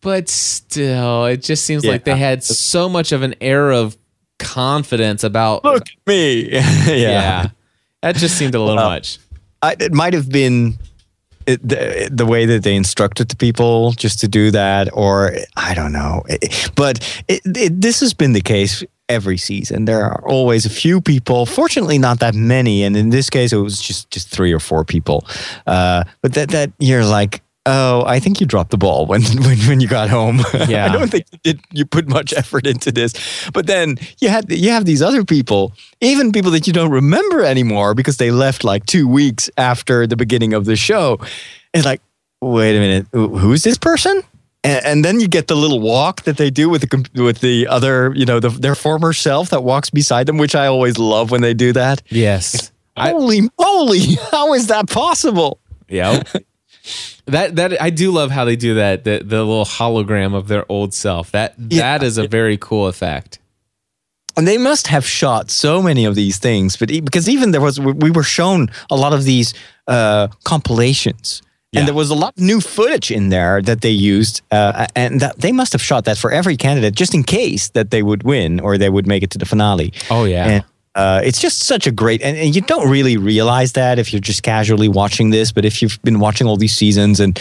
[0.00, 3.96] but still, it just seems like they had so much of an air of
[4.38, 5.64] confidence about.
[5.64, 6.50] Look at me.
[6.87, 7.50] yeah.
[8.04, 9.18] That just seemed a little much.
[9.62, 10.76] I, it might have been
[11.46, 15.74] it, the, the way that they instructed the people just to do that, or I
[15.74, 16.22] don't know.
[16.28, 19.84] It- but it, it, this has been the case every season.
[19.84, 21.44] There are always a few people.
[21.46, 24.84] Fortunately, not that many, and in this case, it was just just three or four
[24.84, 25.26] people.
[25.66, 27.40] Uh, but that that you're like.
[27.66, 30.40] Oh, I think you dropped the ball when when, when you got home.
[30.68, 30.87] Yeah.
[30.87, 31.61] I don't think you did.
[31.72, 33.14] You put much effort into this,
[33.53, 37.42] but then you had you have these other people, even people that you don't remember
[37.42, 41.18] anymore because they left like two weeks after the beginning of the show.
[41.72, 42.00] It's like,
[42.40, 44.22] wait a minute, who's this person?
[44.62, 47.66] And, and then you get the little walk that they do with the with the
[47.66, 51.31] other, you know, the, their former self that walks beside them, which I always love
[51.31, 52.03] when they do that.
[52.09, 52.72] Yes.
[52.96, 54.16] I, Holy moly!
[54.31, 55.59] How is that possible?
[55.88, 56.22] yeah.
[57.26, 59.04] That that I do love how they do that.
[59.04, 61.30] The the little hologram of their old self.
[61.32, 61.98] That Yeah.
[61.98, 63.38] that is a very cool effect.
[64.37, 67.78] And they must have shot so many of these things, but because even there was,
[67.78, 69.54] we we were shown a lot of these
[69.87, 71.40] uh, compilations,
[71.72, 71.80] Yeah.
[71.80, 75.20] and there was a lot of new footage in there that they used, uh, and
[75.20, 78.22] that they must have shot that for every candidate just in case that they would
[78.24, 79.92] win or they would make it to the finale.
[80.10, 80.48] Oh yeah.
[80.48, 84.12] And uh, it's just such a great, and, and you don't really realize that if
[84.12, 87.38] you're just casually watching this, but if you've been watching all these seasons, and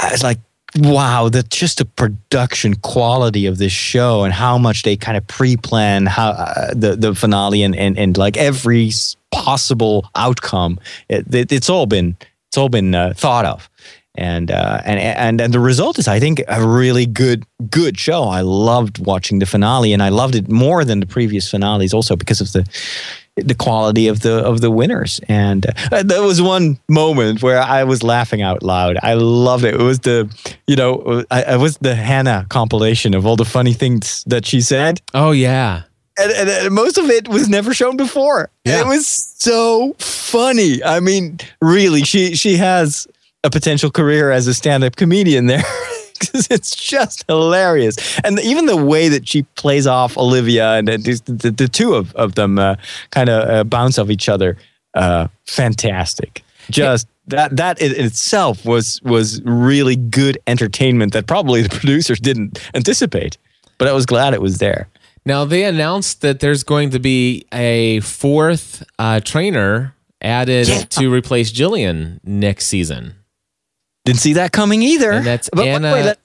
[0.00, 0.38] uh, it's like,
[0.76, 5.26] wow, the just the production quality of this show and how much they kind of
[5.26, 8.90] pre-plan how uh, the the finale and, and and like every
[9.30, 12.16] possible outcome, it, it, it's all been
[12.48, 13.68] it's all been uh, thought of.
[14.14, 18.24] And, uh, and and and the result is, I think, a really good good show.
[18.24, 22.14] I loved watching the finale, and I loved it more than the previous finales, also
[22.14, 22.68] because of the
[23.36, 25.20] the quality of the of the winners.
[25.28, 28.98] And uh, there was one moment where I was laughing out loud.
[29.02, 29.74] I loved it.
[29.74, 30.30] It was the
[30.66, 34.60] you know I, it was the Hannah compilation of all the funny things that she
[34.60, 35.00] said.
[35.14, 35.82] Oh yeah.
[36.18, 38.50] And, and, and most of it was never shown before.
[38.66, 38.82] Yeah.
[38.82, 40.84] It was so funny.
[40.84, 43.08] I mean, really, she she has
[43.44, 45.62] a potential career as a stand-up comedian there
[46.18, 47.96] because it's just hilarious.
[48.24, 51.94] And even the way that she plays off Olivia and uh, the, the, the two
[51.94, 52.76] of, of them uh,
[53.10, 54.56] kind of uh, bounce off each other,
[54.94, 56.42] uh, fantastic.
[56.70, 62.60] Just that that in itself was was really good entertainment that probably the producers didn't
[62.74, 63.36] anticipate.
[63.78, 64.88] But I was glad it was there.
[65.26, 70.82] Now they announced that there's going to be a fourth uh, trainer added Yeah.
[70.82, 73.14] to replace Jillian next season,
[74.04, 75.12] Didn't see that coming either.
[75.12, 76.16] and that's But Anna.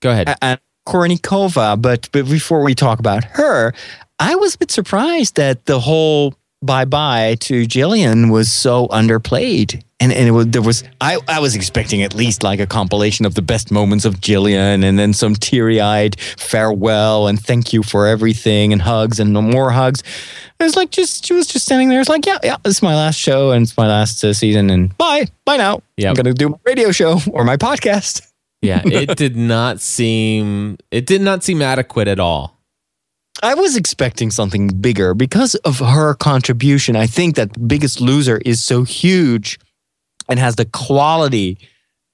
[0.00, 0.34] go ahead.
[0.40, 1.80] and Kournikova.
[1.80, 3.72] But but before we talk about her,
[4.18, 9.82] I was a bit surprised that the whole bye bye to Jillian was so underplayed.
[9.98, 13.24] And, and it was, there was I, I was expecting at least like a compilation
[13.24, 17.82] of the best moments of Jillian and then some teary eyed farewell and thank you
[17.82, 20.02] for everything and hugs and no more hugs.
[20.58, 22.00] It was like just she was just standing there.
[22.00, 24.70] It's like yeah yeah this is my last show and it's my last uh, season
[24.70, 25.82] and bye bye now.
[25.96, 26.08] Yep.
[26.08, 28.30] I'm gonna do my radio show or my podcast.
[28.62, 32.56] yeah, it did not seem it did not seem adequate at all.
[33.42, 36.96] I was expecting something bigger because of her contribution.
[36.96, 39.58] I think that Biggest Loser is so huge
[40.26, 41.58] and has the quality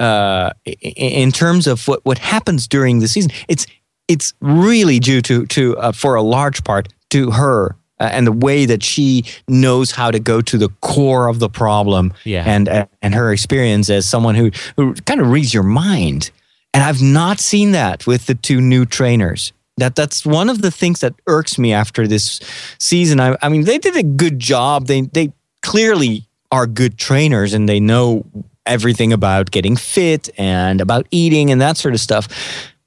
[0.01, 3.31] uh, in terms of what, what happens during the season.
[3.49, 3.67] It's
[4.09, 8.33] it's really due to to uh, for a large part to her uh, and the
[8.47, 12.45] way that she knows how to go to the core of the problem Yeah.
[12.55, 16.31] and uh, and her experience as someone who who kind of reads your mind.
[16.75, 19.53] And I've not seen that with the two new trainers.
[19.77, 22.41] That that's one of the things that irks me after this
[22.79, 23.21] season.
[23.21, 24.87] I, I mean, they did a good job.
[24.87, 25.33] They they
[25.63, 28.25] clearly are good trainers and they know
[28.67, 32.29] everything about getting fit and about eating and that sort of stuff.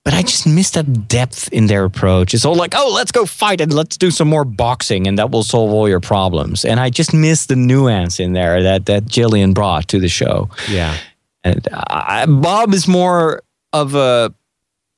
[0.06, 2.36] But I just miss that depth in their approach.
[2.36, 5.32] It's all like, oh, let's go fight and let's do some more boxing and that
[5.32, 6.64] will solve all your problems.
[6.64, 10.50] And I just miss the nuance in there that that Jillian brought to the show.
[10.70, 10.96] Yeah.
[11.44, 13.42] And I, Bob is more
[13.74, 14.32] of a,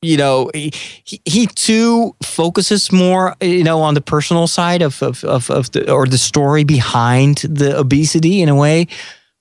[0.01, 0.71] you know, he,
[1.05, 5.71] he, he too focuses more, you know, on the personal side of, of, of, of
[5.71, 8.87] the, or the story behind the obesity in a way.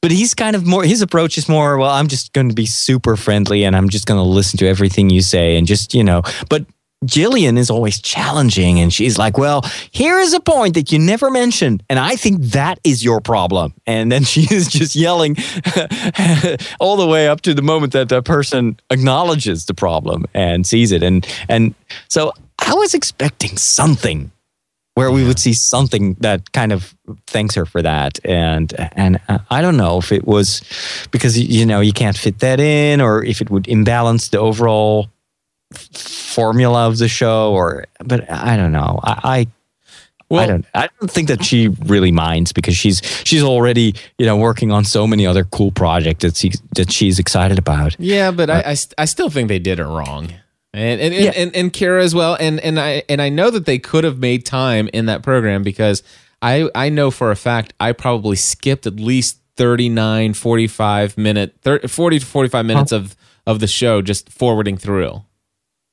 [0.02, 2.66] But he's kind of more, his approach is more, well, I'm just going to be
[2.66, 6.04] super friendly and I'm just going to listen to everything you say and just, you
[6.04, 6.64] know, but
[7.04, 11.30] Jillian is always challenging and she's like, well, here is a point that you never
[11.30, 11.82] mentioned.
[11.90, 13.74] And I think that is your problem.
[13.86, 15.36] And then she is just yelling
[16.80, 20.92] all the way up to the moment that the person acknowledges the problem and sees
[20.92, 21.02] it.
[21.02, 21.74] And, and
[22.08, 24.30] so I was expecting something
[24.96, 26.94] where we would see something that kind of
[27.26, 28.18] thanks her for that.
[28.24, 30.62] And, and uh, I don't know if it was
[31.10, 35.08] because, you know, you can't fit that in or if it would imbalance the overall
[35.72, 39.46] formula of the show or but i don't know i i,
[40.30, 44.26] Well, I don't i don't think that she really minds because she's she's already you
[44.26, 48.30] know working on so many other cool projects that she that she's excited about Yeah,
[48.30, 50.32] but I, I, st- I still think they did it wrong.
[50.76, 51.32] And and, Yeah.
[51.36, 52.36] and, and Cara as well.
[52.38, 55.62] And and I and I know that they could have made time in that program
[55.62, 56.02] because
[56.42, 61.88] I I know for a fact I probably skipped at least 39 45 minute 30,
[61.88, 63.16] 40 to 45 minutes of
[63.46, 65.22] of the show just forwarding through.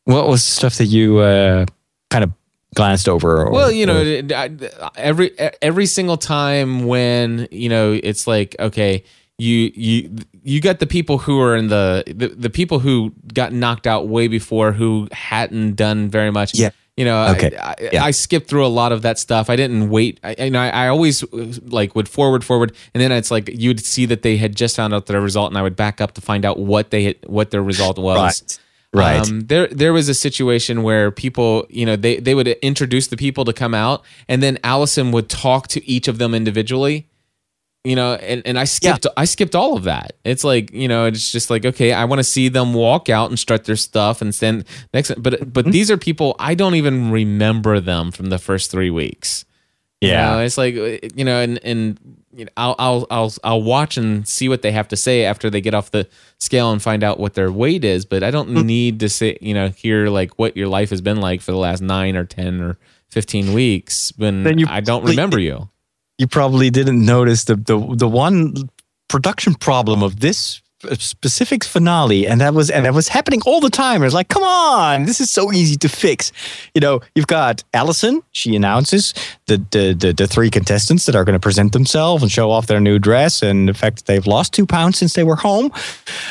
[0.05, 1.65] what was stuff that you uh
[2.09, 2.31] kind of
[2.75, 5.31] glanced over or, Well, you know, or- every
[5.61, 9.03] every single time when you know it's like okay,
[9.37, 13.51] you you you got the people who are in the the, the people who got
[13.51, 16.53] knocked out way before who hadn't done very much.
[16.53, 16.69] Yeah.
[16.95, 17.57] You know, Okay.
[17.57, 18.03] I, I, Yeah.
[18.03, 19.49] I skipped through a lot of that stuff.
[19.49, 20.19] I didn't wait.
[20.23, 23.49] I, you know, I, I always uh, like would forward, forward, and then it's like
[23.51, 26.13] you'd see that they had just found out their result, and I would back up
[26.13, 28.43] to find out what they had, what their result was.
[28.43, 28.59] right
[28.93, 33.07] right Um, there, there was a situation where people, you know, they they would introduce
[33.07, 37.07] the people to come out, and then Alison would talk to each of them individually.
[37.85, 40.13] You know, and, and I skipped I skipped all of that.
[40.23, 43.29] It's like you know, it's just like okay, I want to see them walk out
[43.29, 44.63] and strut their stuff and stand
[44.93, 45.11] next.
[45.21, 45.49] But Mm-hmm.
[45.49, 49.43] but these are people I don't even remember them from the first three weeks.
[49.99, 51.99] You yeah know, it's like uh, you know, and and
[52.33, 55.49] you know, I'll I'll I'll I'll watch and see what they have to say after
[55.49, 56.07] they get off the
[56.39, 58.05] scale and find out what their weight is.
[58.05, 58.65] But I don't Hmm.
[58.65, 61.57] need to say you know hear like what your life has been like for the
[61.57, 62.77] last nine or ten or
[63.11, 65.67] fifteen weeks when Then you I don't remember you.
[66.17, 68.53] You probably didn't notice the the the one
[69.07, 70.61] production problem of this
[70.99, 74.01] specific finale, and that was and that was happening all the time.
[74.01, 76.31] It was like, come on, this is so easy to fix.
[76.73, 78.21] You know, you've got Alison.
[78.31, 79.13] She announces
[79.47, 82.67] the the the, the three contestants that are going to present themselves and show off
[82.67, 85.71] their new dress, and the fact that they've lost two pounds since they were home.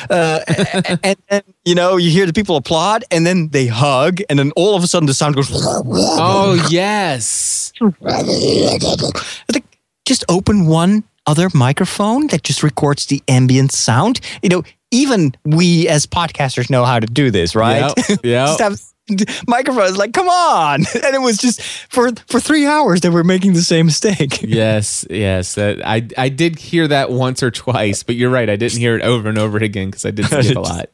[0.09, 0.39] Uh,
[0.73, 4.39] and, and, and you know, you hear the people applaud, and then they hug, and
[4.39, 5.49] then all of a sudden the sound goes.
[5.51, 7.73] Oh yes.
[10.05, 14.19] Just open one other microphone that just records the ambient sound.
[14.41, 17.91] You know, even we as podcasters know how to do this, right?
[18.09, 18.47] Yep, yep.
[18.47, 18.79] just have
[19.47, 23.51] microphones like come on and it was just for for three hours they were making
[23.51, 25.55] the same mistake yes, yes.
[25.55, 28.49] That I I did hear that once or twice, but you're right.
[28.49, 30.89] I didn't hear it over and over again because I did skip a lot.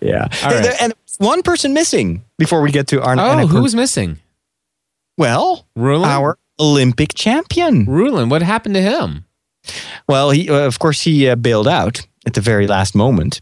[0.00, 0.62] yeah All and, right.
[0.62, 4.18] there- and one person missing before we get to our Oh, who was missing?
[5.18, 6.08] well Rulon.
[6.08, 7.84] our olympic champion.
[7.86, 8.28] Rulon.
[8.28, 9.24] What happened to him?
[10.06, 13.40] well he uh, of course he uh, bailed out at the very last moment.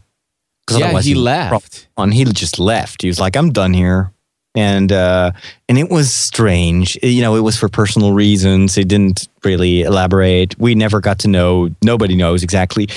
[0.71, 1.89] Yeah, otherwise he left.
[1.97, 3.01] on he just left.
[3.01, 4.11] He was like i'm done here.
[4.55, 5.31] And uh
[5.67, 6.97] and it was strange.
[7.01, 8.75] You know it was for personal reasons.
[8.75, 10.57] He didn't really elaborate.
[10.59, 11.69] We never got to know.
[11.83, 12.87] Nobody knows exactly.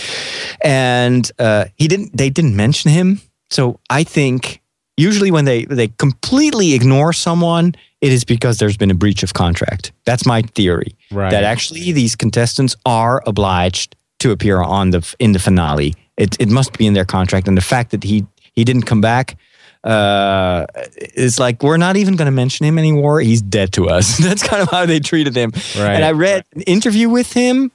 [0.60, 3.20] And uh he didn't they didn't mention him.
[3.50, 4.60] So i think
[4.96, 9.32] usually when they they completely ignore someone it is because there's been a breach of
[9.32, 11.30] contract that's my theory Right.
[11.30, 15.94] that actually these contestants are obliged to appear on the in the finale.
[16.16, 18.24] It it must be in their contract, and the fact that he
[18.54, 19.36] he didn't come back
[19.84, 20.64] uh,
[21.14, 23.20] is like we're not even going to mention him anymore.
[23.20, 24.16] He's dead to us.
[24.26, 25.50] That's kind of how they treated him.
[25.76, 25.94] Right.
[25.96, 27.70] And I read an interview with him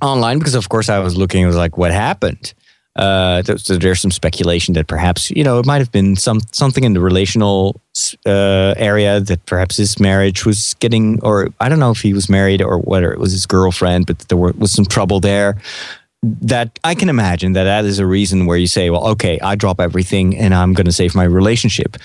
[0.00, 1.44] online because, of course, I was looking.
[1.44, 2.54] I was like, what happened?
[2.94, 6.84] Uh, so there's some speculation that perhaps you know it might have been some something
[6.84, 7.80] in the relational
[8.26, 12.28] uh, area that perhaps his marriage was getting, or I don't know if he was
[12.28, 15.56] married or whether it was his girlfriend, but there were, was some trouble there.
[16.24, 19.56] That I can imagine that that is a reason where you say, well, okay, I
[19.56, 21.96] drop everything and I'm going to save my relationship.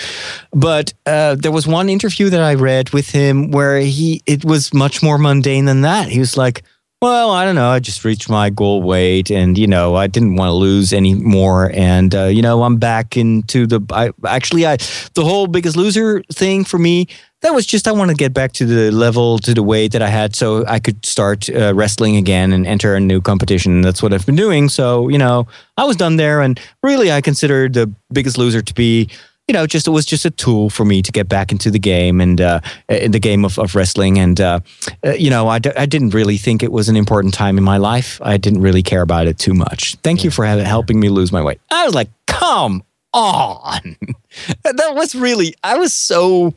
[0.52, 4.74] But uh, there was one interview that I read with him where he it was
[4.74, 6.08] much more mundane than that.
[6.08, 6.64] He was like,
[7.02, 7.70] well, I don't know.
[7.70, 11.14] I just reached my goal weight, and you know, I didn't want to lose any
[11.14, 11.72] more.
[11.74, 13.82] And uh, you know, I'm back into the.
[13.92, 14.78] I actually, I
[15.14, 17.08] the whole Biggest Loser thing for me.
[17.42, 20.02] That was just I want to get back to the level to the weight that
[20.02, 23.74] I had, so I could start uh, wrestling again and enter a new competition.
[23.74, 24.68] And that's what I've been doing.
[24.68, 28.74] So you know, I was done there, and really, I considered the Biggest Loser to
[28.74, 29.08] be
[29.48, 31.80] you know, just it was just a tool for me to get back into the
[31.80, 34.20] game and uh, in the game of, of wrestling.
[34.20, 34.60] And uh,
[35.06, 37.64] uh, you know, I, d- I didn't really think it was an important time in
[37.64, 38.20] my life.
[38.22, 39.96] I didn't really care about it too much.
[40.04, 41.62] Thank you for helping me lose my weight.
[41.72, 42.84] I was like, come
[43.14, 43.80] on,
[44.64, 45.56] that was really.
[45.64, 46.54] I was so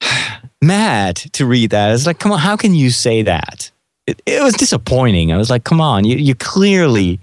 [0.62, 1.92] mad to read that.
[1.92, 3.70] It's like, come on, how can you say that?
[4.06, 5.30] It, it was disappointing.
[5.30, 7.20] I was like, come on, you, you clearly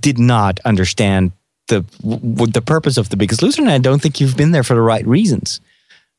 [0.00, 1.30] did not understand
[1.68, 4.62] the w- the purpose of the biggest loser, and I don't think you've been there
[4.64, 5.60] for the right reasons.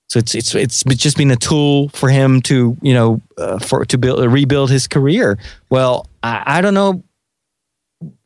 [0.07, 3.85] So it's it's it's just been a tool for him to you know uh, for
[3.85, 5.37] to build rebuild his career.
[5.69, 7.03] Well, I, I don't know,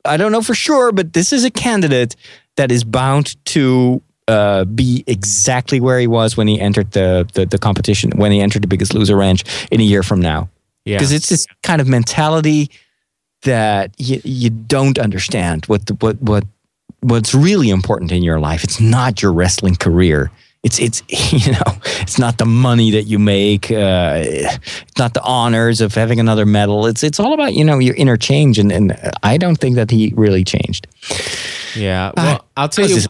[0.05, 2.15] I don't know for sure, but this is a candidate
[2.57, 7.45] that is bound to uh, be exactly where he was when he entered the, the
[7.45, 10.49] the competition when he entered the Biggest Loser ranch in a year from now
[10.86, 10.97] Yeah.
[10.97, 12.70] because it's this kind of mentality
[13.43, 16.43] that you, you don't understand what the, what what
[17.02, 18.64] what's really important in your life.
[18.64, 20.32] It's not your wrestling career.
[20.64, 21.02] It's it's
[21.47, 23.72] you know it's not the money that you make.
[23.72, 26.86] Uh, it's not the honors of having another medal.
[26.86, 29.89] It's it's all about you know your inner change, and and I don't think that
[29.91, 30.88] he really changed.
[31.76, 32.12] Yeah.
[32.16, 32.95] Well, I'll tell you.
[32.95, 33.08] this-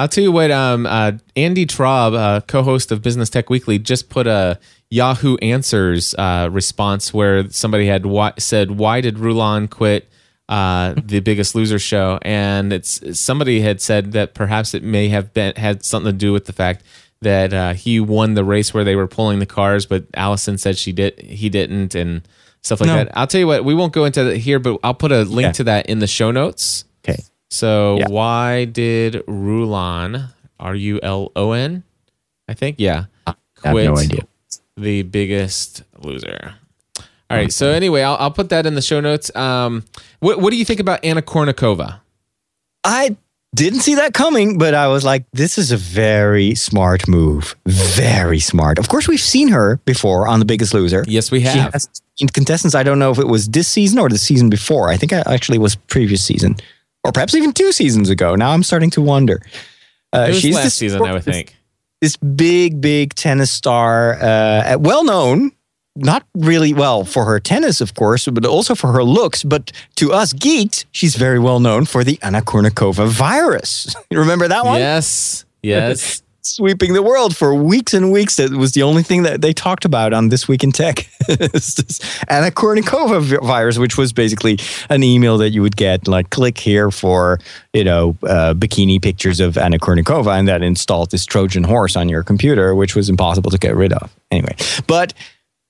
[0.00, 0.52] I'll tell you what.
[0.52, 4.56] Um, uh, Andy Traub, uh, co-host of Business Tech Weekly, just put a
[4.90, 10.08] Yahoo Answers uh, response where somebody had why, said, "Why did Rulon quit
[10.48, 15.32] uh, the Biggest Loser show?" And it's somebody had said that perhaps it may have
[15.34, 16.82] been had something to do with the fact
[17.20, 20.78] that uh, he won the race where they were pulling the cars, but Alison said
[20.78, 22.22] she did, he didn't, and
[22.62, 22.96] stuff like No.
[22.96, 23.10] that.
[23.18, 23.64] I'll tell you what.
[23.64, 25.52] We won't go into that here, but I'll put a link Yeah.
[25.52, 26.84] to that in the show notes.
[27.04, 28.08] Okay, So Yeah.
[28.08, 30.28] why did Rulon
[30.60, 31.82] R U L O N?
[32.48, 33.06] I think yeah.
[33.26, 33.34] I
[33.64, 34.22] have no idea.
[34.76, 36.54] The biggest loser.
[37.30, 37.52] All right.
[37.52, 39.34] So anyway, I'll, I'll put that in the show notes.
[39.36, 39.84] Um,
[40.20, 42.00] what what do you think about Anna Kournikova?
[42.84, 43.16] I
[43.54, 47.54] didn't see that coming, but I was like, this is a very smart move.
[47.66, 48.78] Very smart.
[48.78, 51.04] Of course, we've seen her before on The Biggest Loser.
[51.06, 51.72] Yes, we She have.
[51.72, 52.74] has in contestants.
[52.74, 54.88] I don't know if it was this season or the season before.
[54.88, 56.56] I think it actually was previous season,
[57.04, 58.34] or perhaps even two seasons ago.
[58.36, 59.42] Now I'm starting to wonder.
[60.14, 61.54] Uh, it was she's last this- season, I would think.
[62.00, 65.50] This big, big tennis star, uh, well known
[65.98, 69.42] not really well for her tennis, of course, but also for her looks.
[69.42, 73.94] But to us geeks, she's very well known for the Anna Kournikova virus.
[74.10, 74.78] You remember that one?
[74.78, 75.44] Yes.
[75.62, 76.22] Yes.
[76.42, 78.36] Sweeping the world for weeks and weeks.
[78.36, 81.06] That was the only thing that they talked about on This Week in Tech.
[81.28, 86.90] Anna Kournikova virus, which was basically an email that you would get, like, click here
[86.90, 87.38] for,
[87.74, 92.08] you know, uh, bikini pictures of Anna Kournikova, and that installed this Trojan horse on
[92.08, 94.14] your computer, which was impossible to get rid of.
[94.30, 94.54] Anyway,
[94.86, 95.12] but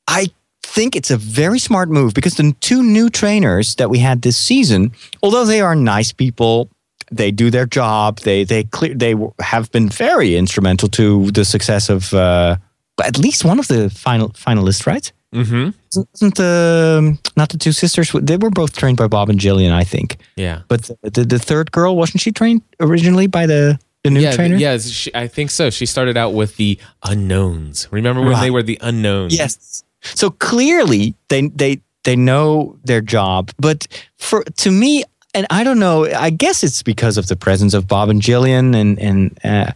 [0.09, 0.31] I
[0.63, 4.37] think it's a very smart move because the two new trainers that we had this
[4.37, 4.93] season,
[5.23, 6.69] although they are nice people,
[7.13, 8.19] they do their job.
[8.21, 12.57] They they clear they have been very instrumental to the success of uh,
[13.05, 15.13] at least one of the final finalists, right?
[15.35, 15.71] Mm-hmm.
[16.15, 18.11] Isn't the not the two sisters?
[18.13, 20.17] They were both trained by Bob and Jillian, I think.
[20.37, 20.63] Yeah.
[20.69, 24.33] But the, the, the third girl wasn't she trained originally by the the new yeah,
[24.33, 24.57] trainer?
[24.57, 25.71] Yeah, she, I think so.
[25.71, 27.89] She started out with the unknowns.
[27.91, 28.41] Remember when Right.
[28.43, 29.37] they were the unknowns?
[29.37, 29.85] Yes.
[30.03, 33.87] So clearly they they they know their job, but
[34.17, 36.07] for to me, and I don't know.
[36.07, 39.73] I guess it's because of the presence of Bob and Jillian, and and uh,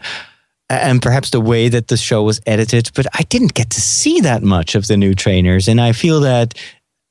[0.69, 2.91] and perhaps the way that the show was edited.
[2.95, 6.21] But I didn't get to see that much of the new trainers, and I feel
[6.21, 6.55] that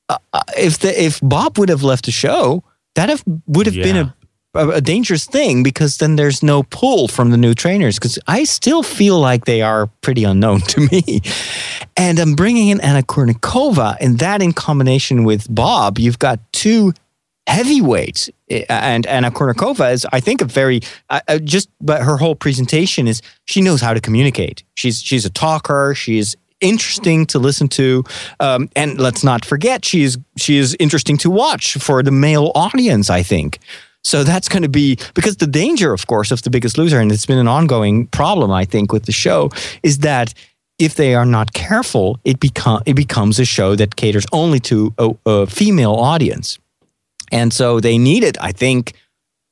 [0.08, 3.74] uh, uh, if the if Bob would have left the show, that have would have
[3.76, 4.02] been Yeah.
[4.02, 4.14] a a,
[4.54, 8.82] a dangerous thing because then there's no pull from the new trainers because I still
[8.82, 11.22] feel like they are pretty unknown to me.
[11.96, 16.92] And I'm bringing in Anna Kournikova, and that in combination with Bob, you've got two
[17.46, 18.30] heavyweights.
[18.68, 23.22] And Anna Kournikova is, I think, a very uh, just, but her whole presentation is
[23.46, 24.62] she knows how to communicate.
[24.74, 25.94] She's she's a talker.
[25.94, 28.04] She's interesting to listen to,
[28.38, 32.52] um, and let's not forget she is she is interesting to watch for the male
[32.54, 33.08] audience.
[33.08, 33.58] I think.
[34.04, 37.12] So that's going to be because the danger, of course, of the biggest loser, and
[37.12, 39.50] it's been an ongoing problem, I think, with the show,
[39.82, 40.34] is that
[40.78, 42.38] if they are not careful, it
[42.86, 46.58] it becomes a show that caters only to a, a female audience,
[47.30, 48.94] and so they needed, I think,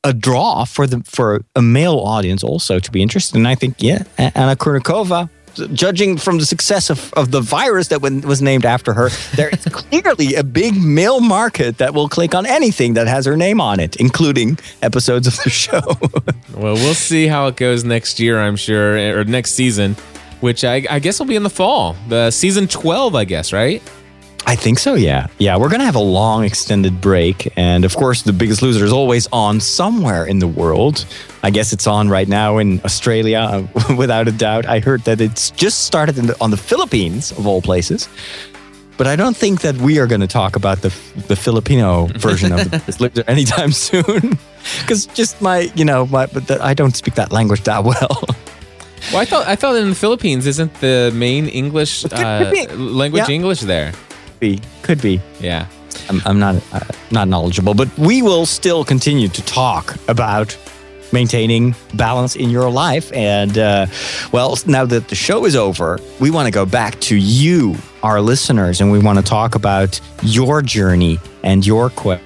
[0.02, 3.36] a draw for the for a male audience also to be interested.
[3.36, 5.28] And I think, yeah, Anna Kournikova.
[5.68, 9.64] Judging from the success of, of the virus that was named after her, there is
[9.66, 13.80] clearly a big male market that will click on anything that has her name on
[13.80, 15.80] it, including episodes of the show.
[16.60, 19.94] Well, we'll see how it goes next year, I'm sure, or next season,
[20.40, 21.96] which I, I guess will be in the fall.
[22.08, 23.82] The season 12, I guess, right?
[24.46, 25.28] I think so, yeah.
[25.38, 27.52] Yeah, we're going to have a long extended break.
[27.56, 31.04] And of course, The Biggest Loser is always on somewhere in the world.
[31.42, 34.66] I guess it's on right now in Australia, without a doubt.
[34.66, 38.08] I heard that it's just started in the, on the Philippines, of all places.
[38.96, 40.88] But I don't think that we are going to talk about the,
[41.28, 44.38] the Filipino version of The Biggest Loser anytime soon.
[44.82, 48.20] Because just my, you know, my, but the, I don't speak that language that well.
[49.10, 53.34] Well, I thought I thought in the Philippines isn't the main English uh, language Yeah.
[53.34, 53.92] English there?
[54.40, 55.20] Be, could be.
[55.40, 55.66] Yeah.
[56.08, 56.80] I'm, I'm not uh,
[57.10, 60.56] not knowledgeable, but we will still continue to talk about
[61.12, 63.12] maintaining balance in your life.
[63.12, 63.86] And uh,
[64.32, 68.20] well, now that the show is over, we want to go back to you, our
[68.20, 72.22] listeners, and we want to talk about your journey and your quest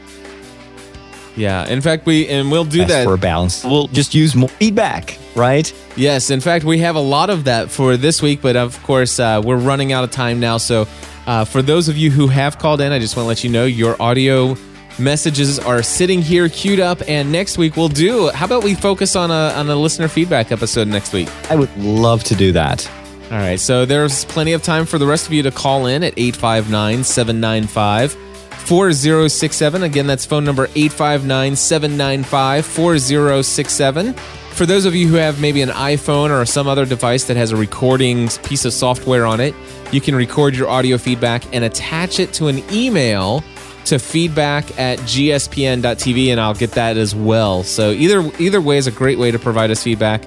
[1.37, 1.67] Yeah.
[1.67, 3.05] In fact, we and we'll do that.
[3.05, 3.65] for balance.
[3.65, 5.73] We'll just use more feedback, right?
[5.97, 9.19] Yes, in fact, we have a lot of that for this week, but of course,
[9.19, 10.59] uh, we're running out of time now.
[10.59, 10.87] So,
[11.27, 13.51] uh, for those of you who have called in, I just want to let you
[13.51, 14.57] know your audio
[14.99, 18.29] messages are sitting here queued up, and next week we'll do.
[18.31, 21.29] How about we focus on a on a listener feedback episode next week?
[21.51, 22.89] I would love to do that.
[23.31, 26.05] All right, so there's plenty of time for the rest of you to call in
[26.05, 29.83] at 859 795 4067.
[29.83, 34.15] Again, that's phone number 859 795 4067.
[34.55, 37.51] For those of you who have maybe an iPhone or some other device that has
[37.51, 39.53] a recording piece of software on it,
[39.91, 43.43] you can record your audio feedback and attach it to an email
[43.87, 47.65] to feedback at gspn.tv and I'll get that as well.
[47.65, 50.23] So either either way is a great way to provide us feedback.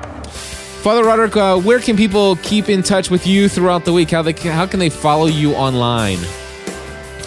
[0.86, 4.08] Father Roderick, uh, where can people keep in touch with you throughout the week?
[4.12, 6.20] How, they, how can they follow you online?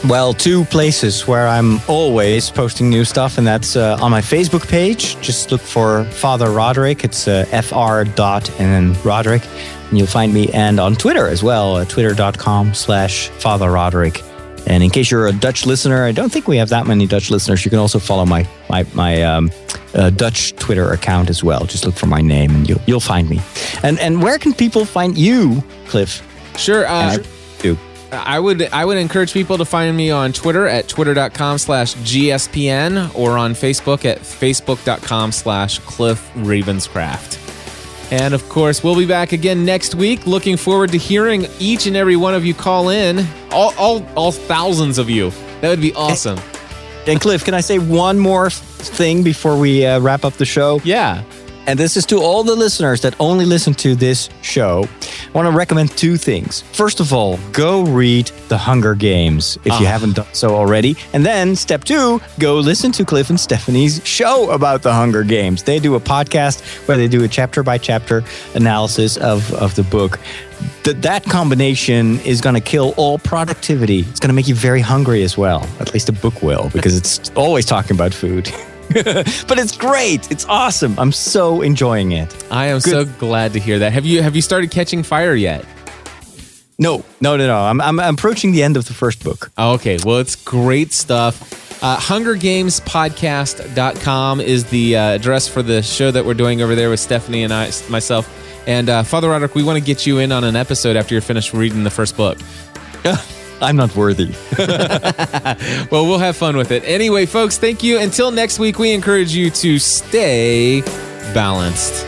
[0.08, 4.66] Well, two places where I'm always posting new stuff, and that's uh, on my Facebook
[4.66, 5.20] page.
[5.20, 7.04] Just look for Father Roderick.
[7.04, 9.46] It's uh, fr dot and then Roderick,
[9.90, 10.48] and you'll find me.
[10.54, 14.24] And on Twitter as well, uh, twitter.com slash Father Roderick.
[14.68, 17.30] And in case you're a Dutch listener, I don't think we have that many Dutch
[17.30, 17.66] listeners.
[17.66, 19.52] You can also follow my my my um,
[19.94, 21.66] uh, Dutch Twitter account as well.
[21.66, 23.40] Just look for my name, and you'll you'll find me.
[23.84, 26.26] And and where can people find you, Cliff?
[26.58, 26.86] Sure.
[26.86, 27.26] Uh, I.
[28.12, 33.16] I would I would encourage people to find me on Twitter at twitter.com slash GSPN
[33.16, 37.38] or on Facebook at facebook.com slash Cliff Ravenscraft.
[38.12, 40.26] And of course, we'll be back again next week.
[40.26, 43.26] Looking forward to hearing each and every one of you call in.
[43.52, 45.32] All, all, all thousands of you.
[45.62, 46.40] That would be awesome.
[47.08, 50.80] And Cliff, can I say one more thing before we uh, wrap up the show?
[50.84, 51.24] Yeah.
[51.68, 54.86] And this is to all the listeners that only listen to this show.
[55.28, 56.62] I want to recommend two things.
[56.74, 59.92] First of all, go read The Hunger Games if you Ah.
[59.92, 60.96] haven't done so already.
[61.14, 65.62] And then step two, go listen to Cliff and Stephanie's show about The Hunger Games.
[65.64, 68.24] They do a podcast where they do a chapter by chapter
[68.56, 70.18] analysis of, of the book.
[70.84, 74.00] Th- that combination is going to kill all productivity.
[74.10, 75.68] It's going to make you very hungry as well.
[75.80, 78.52] At least a book will, because it's always talking about food.
[79.48, 80.32] but it's great.
[80.32, 80.98] It's awesome.
[80.98, 82.34] I'm so enjoying it.
[82.52, 83.92] I am so glad to hear that.
[83.94, 85.64] Have you have you started catching fire yet?
[86.80, 87.58] No, no, no, no.
[87.58, 89.52] I'm, I'm approaching the end of the first book.
[89.58, 91.84] Oh, Okay, well, it's great stuff.
[91.84, 97.00] Uh, HungerGamesPodcast.com is the uh, address for the show that we're doing over there with
[97.02, 98.28] Stephanie and I, myself.
[98.68, 101.22] And uh, Father Roderick, we want to get you in on an episode after you're
[101.22, 102.38] finished reading the first book.
[103.62, 104.34] I'm not worthy.
[105.92, 106.84] Well, we'll have fun with it.
[106.86, 108.00] Anyway, folks, thank you.
[108.00, 110.82] Until next week, we encourage you to stay
[111.34, 112.06] balanced.